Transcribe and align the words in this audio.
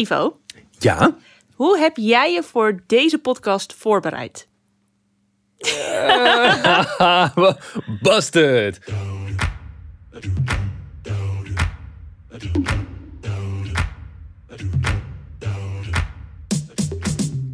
Ivo, 0.00 0.40
Ja? 0.78 1.16
hoe 1.54 1.78
heb 1.78 1.96
jij 1.96 2.32
je 2.32 2.42
voor 2.42 2.82
deze 2.86 3.18
podcast 3.18 3.72
voorbereid? 3.72 4.48
Busted! 8.02 8.80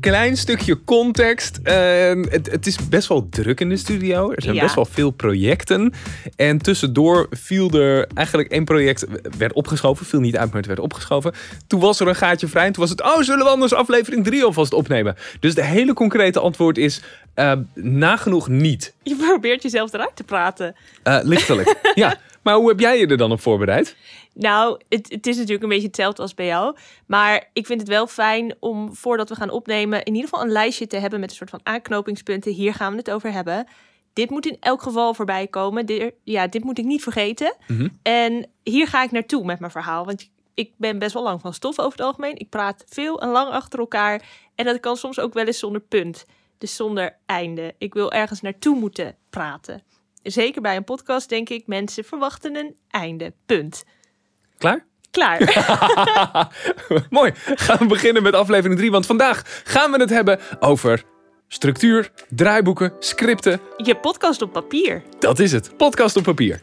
Klein 0.07 0.37
stukje 0.37 0.85
context. 0.85 1.59
Ehm, 1.63 2.25
het, 2.29 2.51
het 2.51 2.67
is 2.67 2.89
best 2.89 3.09
wel 3.09 3.29
druk 3.29 3.61
in 3.61 3.69
de 3.69 3.77
studio. 3.77 4.31
Er 4.33 4.43
zijn 4.43 4.55
Ja. 4.55 4.63
best 4.63 4.75
wel 4.75 4.85
veel 4.85 5.11
projecten. 5.11 5.93
En 6.37 6.59
tussendoor 6.59 7.27
viel 7.31 7.71
er 7.71 8.07
eigenlijk 8.15 8.51
één 8.51 8.65
project, 8.65 9.07
werd 9.39 9.53
opgeschoven. 9.53 10.07
Viel 10.07 10.21
niet 10.21 10.37
uit, 10.37 10.47
maar 10.49 10.57
het 10.57 10.67
werd 10.67 10.79
opgeschoven. 10.79 11.33
Toen 11.67 11.81
was 11.81 12.01
er 12.01 12.09
een 12.09 12.15
gaatje 12.15 12.49
vrij. 12.49 12.67
En 12.67 12.73
toen 12.73 12.83
was 12.83 12.91
het, 12.91 13.03
oh, 13.03 13.21
zullen 13.21 13.45
we 13.45 13.51
anders 13.51 13.75
aflevering 13.75 14.25
3 14.25 14.45
alvast 14.45 14.73
opnemen? 14.73 15.17
Dus 15.41 15.55
de 15.55 15.65
hele 15.65 15.93
concrete 15.93 16.41
antwoord 16.41 16.79
is, 16.79 17.01
ehm, 17.35 17.63
nagenoeg 17.75 18.49
niet. 18.49 18.95
Je 19.03 19.17
probeert 19.17 19.63
jezelf 19.63 19.93
eruit 19.93 20.17
te 20.17 20.25
praten. 20.25 20.75
Eh, 21.03 21.19
lichtelijk. 21.23 21.75
ja. 21.95 22.17
Maar 22.43 22.55
hoe 22.55 22.69
heb 22.69 22.81
jij 22.81 22.99
je 22.99 23.07
er 23.07 23.17
dan 23.17 23.33
op 23.33 23.41
voorbereid? 23.41 23.97
Nou, 24.39 24.81
het, 24.89 25.11
het 25.11 25.27
is 25.27 25.37
natuurlijk 25.37 25.63
een 25.63 25.69
beetje 25.69 25.87
hetzelfde 25.87 26.23
als 26.23 26.35
bij 26.35 26.47
jou. 26.47 26.77
Maar 27.07 27.51
ik 27.53 27.67
vind 27.67 27.81
het 27.81 27.89
wel 27.89 28.07
fijn 28.07 28.55
om 28.61 28.95
voordat 28.95 29.29
we 29.29 29.35
gaan 29.35 29.51
opnemen, 29.51 30.03
in 30.03 30.15
ieder 30.15 30.29
geval 30.29 30.45
een 30.45 30.53
lijstje 30.53 30.87
te 30.87 30.97
hebben 30.97 31.21
met 31.21 31.31
een 31.31 31.37
soort 31.37 31.51
van 31.51 31.61
aanknopingspunten. 31.63 32.53
Hier 32.53 32.75
gaan 32.75 32.93
we 32.93 32.99
het 32.99 33.11
over 33.11 33.33
hebben. 33.33 33.67
Dit 34.13 34.31
moet 34.31 34.47
in 34.47 34.57
elk 34.61 34.83
geval 34.83 35.15
voorbij 35.15 35.47
komen. 35.47 35.87
Dit, 35.87 36.15
ja, 36.25 36.47
dit 36.47 36.65
moet 36.65 36.79
ik 36.79 36.85
niet 36.85 37.03
vergeten. 37.03 37.57
Mhm. 37.67 37.89
En 38.03 38.51
hier 38.63 38.87
ga 38.87 39.03
ik 39.03 39.11
naartoe 39.11 39.45
met 39.45 39.59
mijn 39.59 39.73
verhaal. 39.73 40.05
Want 40.05 40.31
ik 40.55 40.73
ben 40.77 40.99
best 40.99 41.13
wel 41.13 41.23
lang 41.23 41.41
van 41.41 41.55
stof 41.55 41.79
over 41.79 41.99
het 41.99 42.07
algemeen. 42.07 42.39
Ik 42.39 42.49
praat 42.49 42.85
veel 42.89 43.21
en 43.21 43.29
lang 43.29 43.51
achter 43.51 43.79
elkaar. 43.79 44.23
En 44.55 44.65
dat 44.65 44.81
kan 44.81 44.97
soms 44.97 45.19
ook 45.19 45.35
wel 45.35 45.45
eens 45.45 45.59
zonder 45.59 45.81
punt. 45.81 46.25
Dus 46.59 46.77
zonder 46.77 47.19
einde. 47.27 47.75
Ik 47.79 47.95
wil 47.95 48.13
ergens 48.13 48.41
naartoe 48.41 48.77
moeten 48.77 49.17
praten. 49.31 49.83
Zeker 50.23 50.63
bij 50.63 50.77
een 50.77 50.85
podcast 50.85 51.29
denk 51.29 51.49
ik, 51.49 51.67
mensen 51.67 52.05
verwachten 52.05 52.57
een 52.57 52.77
einde. 52.89 53.33
Punt. 53.47 53.85
Klaar? 54.59 54.85
Klaar. 55.11 55.39
Mooi. 57.11 57.33
Gaan 57.35 57.79
we 57.79 57.87
beginnen 57.87 58.23
met 58.23 58.35
aflevering 58.35 58.79
3. 58.79 58.91
Want 58.91 59.07
vandaag 59.07 59.63
gaan 59.65 59.91
we 59.91 60.01
het 60.01 60.11
hebben 60.11 60.39
over 60.61 61.03
structuur, 61.49 62.11
draaiboeken, 62.29 62.93
scripten. 62.99 63.61
Je 63.77 63.97
podcast 63.97 64.43
op 64.43 64.53
papier. 64.53 65.03
Dat 65.19 65.39
is 65.39 65.53
het. 65.53 65.77
Podcast 65.77 66.17
op 66.17 66.23
papier. 66.23 66.63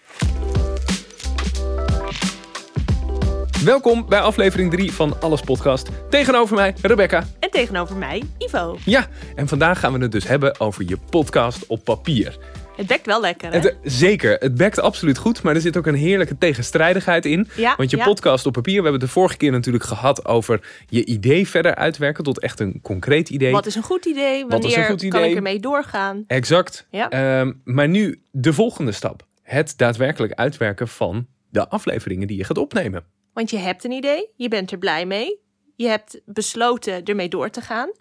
Welkom 3.63 4.05
bij 4.09 4.19
aflevering 4.21 4.71
3 4.71 4.91
van 4.91 5.21
Alles 5.21 5.41
Podcast. 5.41 5.89
Tegenover 6.09 6.55
mij, 6.55 6.75
Rebecca. 6.81 7.23
En 7.39 7.49
tegenover 7.51 7.95
mij, 7.95 8.23
Ivo. 8.37 8.77
Ja, 8.85 9.07
en 9.35 9.47
vandaag 9.47 9.79
gaan 9.79 9.93
we 9.93 9.99
het 9.99 10.11
dus 10.11 10.27
hebben 10.27 10.59
over 10.59 10.83
je 10.87 10.97
podcast 11.09 11.65
op 11.67 11.83
papier. 11.83 12.37
Het 12.75 12.87
bekt 12.87 13.05
wel 13.05 13.21
lekker, 13.21 13.51
hè? 13.51 13.59
Het, 13.59 13.77
zeker, 13.83 14.37
het 14.39 14.55
bekt 14.55 14.79
absoluut 14.79 15.17
goed, 15.17 15.43
maar 15.43 15.55
er 15.55 15.61
zit 15.61 15.77
ook 15.77 15.85
een 15.85 15.95
heerlijke 15.95 16.37
tegenstrijdigheid 16.37 17.25
in. 17.25 17.47
Ja, 17.55 17.75
Want 17.75 17.89
je 17.89 17.97
ja. 17.97 18.03
podcast 18.03 18.45
op 18.45 18.53
papier, 18.53 18.75
we 18.75 18.81
hebben 18.81 18.99
het 19.01 19.09
de 19.09 19.15
vorige 19.15 19.37
keer 19.37 19.51
natuurlijk 19.51 19.83
gehad 19.83 20.25
over 20.25 20.83
je 20.87 21.05
idee 21.05 21.47
verder 21.47 21.75
uitwerken 21.75 22.23
tot 22.23 22.39
echt 22.39 22.59
een 22.59 22.79
concreet 22.81 23.29
idee. 23.29 23.51
Wat 23.51 23.65
is 23.65 23.75
een 23.75 23.83
goed 23.83 24.05
idee? 24.05 24.45
Wat 24.45 24.59
is 24.63 24.65
een 24.65 24.69
Wanneer 24.69 24.89
goed 24.89 25.07
kan 25.07 25.19
idee? 25.19 25.29
ik 25.29 25.35
ermee 25.35 25.59
doorgaan? 25.59 26.23
Exact. 26.27 26.87
Ja. 26.89 27.09
Ehm, 27.09 27.53
maar 27.63 27.87
nu 27.87 28.21
de 28.31 28.53
volgende 28.53 28.91
stap. 28.91 29.25
Het 29.41 29.73
daadwerkelijk 29.77 30.33
uitwerken 30.33 30.87
van 30.87 31.27
de 31.49 31.69
afleveringen 31.69 32.27
die 32.27 32.37
je 32.37 32.43
gaat 32.43 32.57
opnemen. 32.57 33.05
Want 33.33 33.49
je 33.49 33.57
hebt 33.57 33.83
een 33.83 33.91
idee, 33.91 34.29
je 34.35 34.47
bent 34.47 34.71
er 34.71 34.77
blij 34.77 35.05
mee. 35.05 35.39
Je 35.75 35.87
hebt 35.87 36.21
besloten 36.25 37.03
ermee 37.03 37.29
door 37.29 37.49
te 37.49 37.61
gaan. 37.61 37.91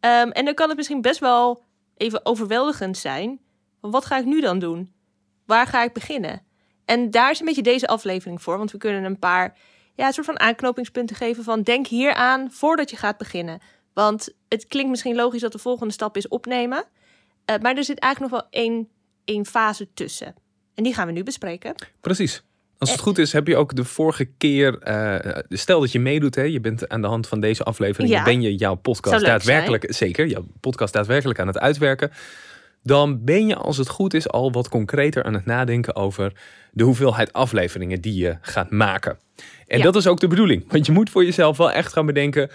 Ehm, 0.00 0.28
en 0.28 0.44
dan 0.44 0.54
kan 0.54 0.68
het 0.68 0.76
misschien 0.76 1.00
best 1.00 1.20
wel 1.20 1.62
even 1.96 2.26
overweldigend 2.26 2.98
zijn. 2.98 3.40
Wat 3.90 4.04
ga 4.04 4.18
ik 4.18 4.24
nu 4.24 4.40
dan 4.40 4.58
doen? 4.58 4.92
Waar 5.46 5.66
ga 5.66 5.84
ik 5.84 5.92
beginnen? 5.92 6.42
En 6.84 7.10
daar 7.10 7.30
is 7.30 7.40
een 7.40 7.46
beetje 7.46 7.62
deze 7.62 7.86
aflevering 7.86 8.42
voor. 8.42 8.58
Want 8.58 8.70
we 8.70 8.78
kunnen 8.78 9.04
een 9.04 9.18
paar 9.18 9.56
ja, 9.94 10.06
een 10.06 10.12
soort 10.12 10.26
van 10.26 10.40
aanknopingspunten 10.40 11.16
geven 11.16 11.44
van 11.44 11.62
denk 11.62 11.86
hier 11.86 12.14
aan 12.14 12.50
voordat 12.50 12.90
je 12.90 12.96
gaat 12.96 13.18
beginnen. 13.18 13.60
Want 13.94 14.28
het 14.48 14.66
klinkt 14.66 14.90
misschien 14.90 15.14
logisch 15.14 15.40
dat 15.40 15.52
de 15.52 15.58
volgende 15.58 15.92
stap 15.92 16.16
is 16.16 16.28
opnemen. 16.28 16.84
Eh, 17.44 17.56
maar 17.58 17.76
er 17.76 17.84
zit 17.84 17.98
eigenlijk 17.98 18.32
nog 18.32 18.40
wel 18.42 18.50
één, 18.62 18.88
één 19.24 19.46
fase 19.46 19.88
tussen. 19.94 20.34
En 20.74 20.84
die 20.84 20.94
gaan 20.94 21.06
we 21.06 21.12
nu 21.12 21.22
bespreken. 21.22 21.74
Precies. 22.00 22.42
Als 22.78 22.90
het 22.90 23.00
goed 23.00 23.18
is, 23.18 23.32
heb 23.32 23.46
je 23.46 23.56
ook 23.56 23.74
de 23.74 23.84
vorige 23.84 24.24
keer. 24.24 24.78
eh, 24.78 25.38
stel 25.48 25.80
dat 25.80 25.92
je 25.92 26.00
meedoet, 26.00 26.34
hè, 26.34 26.42
je 26.42 26.60
bent 26.60 26.88
aan 26.88 27.00
de 27.00 27.06
hand 27.06 27.28
van 27.28 27.40
deze 27.40 27.62
aflevering. 27.62 28.12
Ja. 28.12 28.24
Ben 28.24 28.40
je 28.42 28.56
jouw 28.56 28.74
podcast 28.74 29.24
daadwerkelijk. 29.24 29.84
Zeker, 29.94 30.26
jouw 30.26 30.44
podcast 30.60 30.92
daadwerkelijk 30.92 31.38
aan 31.38 31.46
het 31.46 31.58
uitwerken. 31.58 32.10
Dan 32.82 33.24
ben 33.24 33.46
je, 33.46 33.56
als 33.56 33.76
het 33.76 33.88
goed 33.88 34.14
is, 34.14 34.28
al 34.28 34.52
wat 34.52 34.68
concreter 34.68 35.24
aan 35.24 35.34
het 35.34 35.44
nadenken 35.46 35.96
over 35.96 36.32
de 36.72 36.84
hoeveelheid 36.84 37.32
afleveringen 37.32 38.00
die 38.00 38.14
je 38.14 38.36
gaat 38.40 38.70
maken. 38.70 39.18
En 39.66 39.78
Ja. 39.78 39.84
dat 39.84 39.96
is 39.96 40.06
ook 40.06 40.20
de 40.20 40.28
bedoeling. 40.28 40.64
Want 40.72 40.86
je 40.86 40.92
moet 40.92 41.10
voor 41.10 41.24
jezelf 41.24 41.56
wel 41.56 41.70
echt 41.72 41.92
gaan 41.92 42.06
bedenken. 42.06 42.50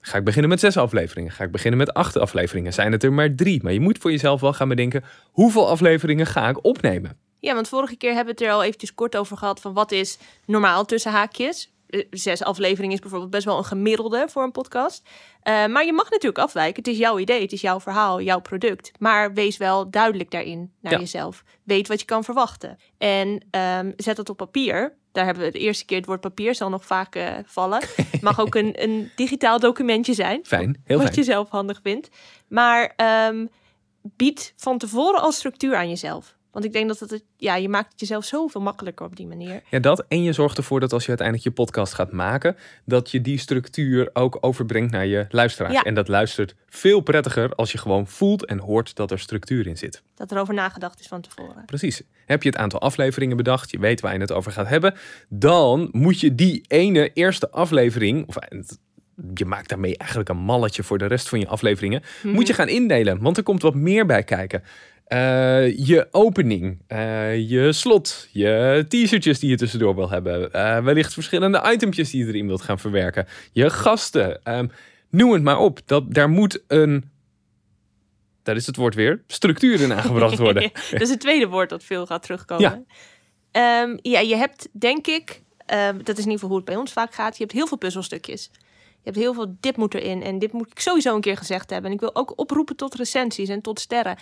Ga 0.00 0.18
ik 0.18 0.24
beginnen 0.24 0.50
met 0.50 0.60
zes 0.60 0.76
afleveringen? 0.76 1.32
Ga 1.32 1.44
ik 1.44 1.50
beginnen 1.50 1.78
met 1.78 1.94
acht 1.94 2.16
afleveringen? 2.18 2.72
Zijn 2.72 2.92
het 2.92 3.02
er 3.04 3.12
maar 3.12 3.34
drie? 3.34 3.62
Maar 3.62 3.72
je 3.72 3.80
moet 3.80 3.98
voor 3.98 4.10
jezelf 4.10 4.40
wel 4.40 4.52
gaan 4.52 4.68
bedenken. 4.68 5.04
Hoeveel 5.30 5.68
afleveringen 5.68 6.26
ga 6.26 6.48
ik 6.48 6.64
opnemen? 6.64 7.16
Ja, 7.38 7.54
want 7.54 7.68
vorige 7.68 7.96
keer 7.96 8.14
hebben 8.14 8.34
we 8.34 8.40
het 8.40 8.50
er 8.50 8.56
al 8.56 8.64
eventjes 8.64 8.94
kort 8.94 9.16
over 9.16 9.36
gehad 9.36 9.60
van 9.60 9.72
wat 9.72 9.92
is 9.92 10.18
normaal 10.46 10.84
tussen 10.84 11.12
haakjes. 11.12 11.72
Eh, 11.92 12.04
Zes 12.10 12.42
afleveringen 12.42 12.94
is 12.94 13.00
bijvoorbeeld 13.00 13.30
best 13.30 13.44
wel 13.44 13.58
een 13.58 13.64
gemiddelde 13.64 14.26
voor 14.28 14.42
een 14.42 14.50
podcast. 14.52 15.08
Eh, 15.42 15.66
maar 15.66 15.84
je 15.84 15.92
mag 15.92 16.10
natuurlijk 16.10 16.38
afwijken. 16.38 16.82
Het 16.82 16.92
is 16.92 16.98
jouw 16.98 17.18
idee, 17.18 17.40
het 17.40 17.52
is 17.52 17.60
jouw 17.60 17.80
verhaal, 17.80 18.20
jouw 18.20 18.40
product. 18.40 18.90
Maar 18.98 19.32
wees 19.34 19.56
wel 19.56 19.90
duidelijk 19.90 20.30
daarin 20.30 20.72
naar 20.80 20.92
Ja. 20.92 20.98
jezelf. 20.98 21.44
Weet 21.64 21.88
wat 21.88 22.00
je 22.00 22.06
kan 22.06 22.24
verwachten. 22.24 22.78
En 22.98 23.46
ehm, 23.50 23.92
zet 23.96 24.16
het 24.16 24.28
op 24.30 24.36
papier. 24.36 24.96
Daar 25.12 25.24
hebben 25.24 25.44
we 25.44 25.50
de 25.50 25.58
eerste 25.58 25.84
keer 25.84 25.96
het 25.96 26.06
woord 26.06 26.20
papier 26.20 26.54
zal 26.54 26.68
nog 26.68 26.84
vaak 26.86 27.14
eh, 27.14 27.34
vallen. 27.44 27.80
Mag 28.20 28.40
ook 28.40 28.54
een, 28.54 28.82
een 28.82 29.10
digitaal 29.16 29.58
documentje 29.58 30.14
zijn. 30.14 30.40
Fijn, 30.44 30.82
heel 30.84 30.96
wat 30.96 31.06
fijn. 31.06 31.18
je 31.18 31.24
zelf 31.24 31.48
handig 31.50 31.80
vindt. 31.82 32.08
Maar 32.48 32.92
ehm, 32.96 33.46
bied 34.02 34.52
van 34.56 34.78
tevoren 34.78 35.20
al 35.20 35.32
structuur 35.32 35.76
aan 35.76 35.88
jezelf. 35.88 36.36
Want 36.52 36.64
ik 36.64 36.72
denk 36.72 36.88
dat 36.88 37.00
het, 37.00 37.24
ja, 37.36 37.56
je 37.56 37.68
maakt 37.68 37.90
het 37.90 38.00
jezelf 38.00 38.24
zoveel 38.24 38.60
makkelijker 38.60 39.06
op 39.06 39.16
die 39.16 39.26
manier. 39.26 39.62
Ja, 39.70 39.78
dat. 39.78 40.04
En 40.08 40.22
je 40.22 40.32
zorgt 40.32 40.56
ervoor 40.56 40.80
dat 40.80 40.92
als 40.92 41.02
je 41.02 41.08
uiteindelijk 41.08 41.48
je 41.48 41.54
podcast 41.54 41.94
gaat 41.94 42.12
maken, 42.12 42.56
dat 42.84 43.10
je 43.10 43.20
die 43.20 43.38
structuur 43.38 44.10
ook 44.12 44.38
overbrengt 44.40 44.92
naar 44.92 45.06
je 45.06 45.26
luisteraars. 45.28 45.74
Ja. 45.74 45.82
En 45.82 45.94
dat 45.94 46.08
luistert 46.08 46.54
veel 46.68 47.00
prettiger 47.00 47.54
als 47.54 47.72
je 47.72 47.78
gewoon 47.78 48.06
voelt 48.06 48.44
en 48.44 48.58
hoort 48.58 48.96
dat 48.96 49.10
er 49.10 49.18
structuur 49.18 49.66
in 49.66 49.76
zit. 49.76 50.02
Dat 50.14 50.30
er 50.30 50.38
over 50.38 50.54
nagedacht 50.54 51.00
is 51.00 51.06
van 51.06 51.20
tevoren. 51.20 51.64
Precies. 51.66 52.02
Heb 52.26 52.42
je 52.42 52.48
het 52.48 52.58
aantal 52.58 52.80
afleveringen 52.80 53.36
bedacht, 53.36 53.70
je 53.70 53.78
weet 53.78 54.00
waar 54.00 54.14
je 54.14 54.20
het 54.20 54.32
over 54.32 54.52
gaat 54.52 54.68
hebben, 54.68 54.94
dan 55.28 55.88
moet 55.92 56.20
je 56.20 56.34
die 56.34 56.64
ene 56.68 57.12
eerste 57.12 57.50
aflevering, 57.50 58.28
of 58.28 58.36
eh, 58.36 58.60
je 59.34 59.44
maakt 59.44 59.68
daarmee 59.68 59.96
eigenlijk 59.96 60.30
een 60.30 60.36
malletje 60.36 60.82
voor 60.82 60.98
de 60.98 61.06
rest 61.06 61.28
van 61.28 61.38
je 61.38 61.46
afleveringen, 61.46 62.02
moet 62.22 62.46
je 62.46 62.54
gaan 62.54 62.68
indelen, 62.68 63.22
want 63.22 63.36
er 63.36 63.42
komt 63.42 63.62
wat 63.62 63.74
meer 63.74 64.06
bij 64.06 64.22
kijken. 64.22 64.62
Eh, 65.04 65.78
je 65.86 66.08
opening, 66.10 66.78
eh, 66.86 67.48
je 67.50 67.72
slot, 67.72 68.28
je 68.30 68.84
teasertjes 68.88 69.38
die 69.38 69.50
je 69.50 69.56
tussendoor 69.56 69.94
wil 69.94 70.10
hebben, 70.10 70.52
eh, 70.52 70.84
wellicht 70.84 71.12
verschillende 71.12 71.70
itempjes 71.72 72.10
die 72.10 72.24
je 72.24 72.32
erin 72.32 72.46
wilt 72.46 72.62
gaan 72.62 72.78
verwerken, 72.78 73.26
je 73.52 73.70
gasten, 73.70 74.44
ehm, 74.44 74.66
noem 75.10 75.32
het 75.32 75.42
maar 75.42 75.58
op. 75.58 75.80
Dat, 75.84 76.14
daar 76.14 76.28
moet 76.28 76.62
een, 76.66 77.10
daar 78.42 78.56
is 78.56 78.66
het 78.66 78.76
woord 78.76 78.94
weer, 78.94 79.22
structuur 79.26 79.80
in 79.80 79.92
aangebracht 79.92 80.38
worden. 80.48 80.70
dat 80.90 81.00
is 81.00 81.10
het 81.10 81.20
tweede 81.20 81.46
woord 81.46 81.68
dat 81.68 81.84
veel 81.84 82.06
gaat 82.06 82.22
terugkomen. 82.22 82.86
Ja, 83.52 83.96
ja 84.02 84.20
je 84.20 84.36
hebt 84.36 84.68
denk 84.72 85.06
ik, 85.06 85.42
ehm, 85.66 85.98
dat 86.02 86.18
is 86.18 86.24
in 86.24 86.30
ieder 86.30 86.32
geval 86.32 86.48
hoe 86.48 86.56
het 86.56 86.66
bij 86.66 86.76
ons 86.76 86.92
vaak 86.92 87.14
gaat, 87.14 87.36
je 87.36 87.42
hebt 87.42 87.54
heel 87.54 87.66
veel 87.66 87.78
puzzelstukjes. 87.78 88.50
Je 89.02 89.10
hebt 89.10 89.22
heel 89.22 89.34
veel, 89.34 89.56
dit 89.60 89.76
moet 89.76 89.94
erin 89.94 90.22
en 90.22 90.38
dit 90.38 90.52
moet 90.52 90.70
ik 90.70 90.78
sowieso 90.78 91.14
een 91.14 91.20
keer 91.20 91.36
gezegd 91.36 91.70
hebben. 91.70 91.90
En 91.90 91.96
ik 91.96 92.00
wil 92.00 92.14
ook 92.14 92.38
oproepen 92.38 92.76
tot 92.76 92.94
recensies 92.94 93.48
en 93.48 93.60
tot 93.60 93.80
sterren. 93.80 94.18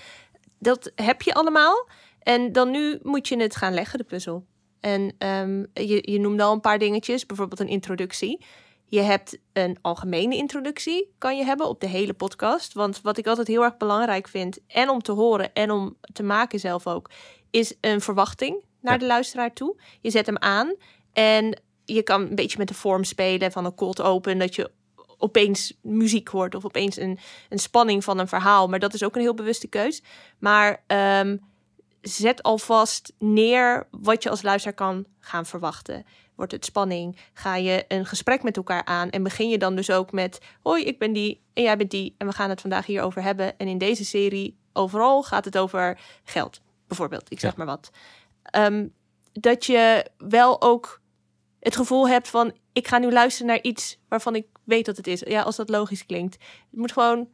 Dat 0.60 0.92
heb 0.94 1.22
je 1.22 1.34
allemaal. 1.34 1.88
En 2.22 2.52
dan 2.52 2.70
nu 2.70 2.98
moet 3.02 3.28
je 3.28 3.36
het 3.36 3.56
gaan 3.56 3.74
leggen, 3.74 3.98
de 3.98 4.04
puzzel. 4.04 4.46
En 4.80 5.14
ehm, 5.18 5.64
je, 5.72 6.10
je 6.12 6.18
noemde 6.20 6.42
al 6.42 6.52
een 6.52 6.60
paar 6.60 6.78
dingetjes, 6.78 7.26
bijvoorbeeld 7.26 7.60
een 7.60 7.68
introductie. 7.68 8.44
Je 8.86 9.00
hebt 9.00 9.38
een 9.52 9.78
algemene 9.80 10.36
introductie, 10.36 11.14
kan 11.18 11.36
je 11.36 11.44
hebben 11.44 11.68
op 11.68 11.80
de 11.80 11.86
hele 11.86 12.12
podcast. 12.12 12.72
Want 12.72 13.00
wat 13.00 13.18
ik 13.18 13.26
altijd 13.26 13.46
heel 13.46 13.62
erg 13.62 13.76
belangrijk 13.76 14.28
vind, 14.28 14.58
en 14.66 14.88
om 14.88 15.02
te 15.02 15.12
horen 15.12 15.52
en 15.54 15.70
om 15.70 15.96
te 16.12 16.22
maken 16.22 16.58
zelf 16.60 16.86
ook, 16.86 17.10
is 17.50 17.74
een 17.80 18.00
verwachting 18.00 18.64
naar 18.80 18.92
Ja. 18.92 18.98
de 18.98 19.06
luisteraar 19.06 19.52
toe. 19.52 19.80
Je 20.00 20.10
zet 20.10 20.26
hem 20.26 20.38
aan 20.38 20.74
en 21.12 21.60
je 21.84 22.02
kan 22.02 22.20
een 22.20 22.34
beetje 22.34 22.58
met 22.58 22.68
de 22.68 22.74
vorm 22.74 23.04
spelen 23.04 23.52
van 23.52 23.64
een 23.64 23.74
cold 23.74 24.00
open, 24.00 24.38
dat 24.38 24.54
je 24.54 24.70
opeens 25.20 25.72
muziek 25.82 26.28
hoort 26.28 26.54
of 26.54 26.64
opeens 26.64 26.96
een, 26.96 27.18
een 27.48 27.58
spanning 27.58 28.04
van 28.04 28.18
een 28.18 28.28
verhaal. 28.28 28.68
Maar 28.68 28.78
dat 28.78 28.94
is 28.94 29.02
ook 29.04 29.14
een 29.14 29.20
heel 29.20 29.34
bewuste 29.34 29.66
keus. 29.68 30.02
Maar 30.38 30.82
ehm, 30.86 31.36
zet 32.00 32.42
alvast 32.42 33.12
neer 33.18 33.86
wat 33.90 34.22
je 34.22 34.30
als 34.30 34.42
luisteraar 34.42 34.76
kan 34.76 35.06
gaan 35.18 35.46
verwachten. 35.46 36.04
Wordt 36.34 36.52
het 36.52 36.64
spanning? 36.64 37.16
Ga 37.32 37.56
je 37.56 37.84
een 37.88 38.06
gesprek 38.06 38.42
met 38.42 38.56
elkaar 38.56 38.84
aan? 38.84 39.10
En 39.10 39.22
begin 39.22 39.48
je 39.48 39.58
dan 39.58 39.76
dus 39.76 39.90
ook 39.90 40.12
met: 40.12 40.40
Hoi, 40.62 40.84
ik 40.84 40.98
ben 40.98 41.12
die 41.12 41.40
en 41.52 41.62
jij 41.62 41.76
bent 41.76 41.90
die. 41.90 42.14
En 42.18 42.26
we 42.26 42.32
gaan 42.32 42.50
het 42.50 42.60
vandaag 42.60 42.86
hierover 42.86 43.22
hebben. 43.22 43.58
En 43.58 43.68
in 43.68 43.78
deze 43.78 44.04
serie 44.04 44.58
overal 44.72 45.22
gaat 45.22 45.44
het 45.44 45.58
over 45.58 45.98
geld, 46.24 46.60
bijvoorbeeld. 46.86 47.32
Ik 47.32 47.40
zeg 47.40 47.50
Ja. 47.50 47.56
maar 47.56 47.66
wat. 47.66 47.90
Ehm, 48.42 48.86
dat 49.32 49.66
je 49.66 50.06
wel 50.18 50.62
ook 50.62 50.99
het 51.60 51.76
gevoel 51.76 52.08
hebt 52.08 52.28
van: 52.28 52.56
Ik 52.72 52.88
ga 52.88 52.98
nu 52.98 53.12
luisteren 53.12 53.46
naar 53.46 53.62
iets 53.62 53.98
waarvan 54.08 54.34
ik 54.34 54.46
weet 54.64 54.86
dat 54.86 54.96
het 54.96 55.06
is. 55.06 55.20
Ja, 55.20 55.42
als 55.42 55.56
dat 55.56 55.68
logisch 55.68 56.06
klinkt. 56.06 56.36
Je 56.70 56.78
moet 56.78 56.92
gewoon 56.92 57.28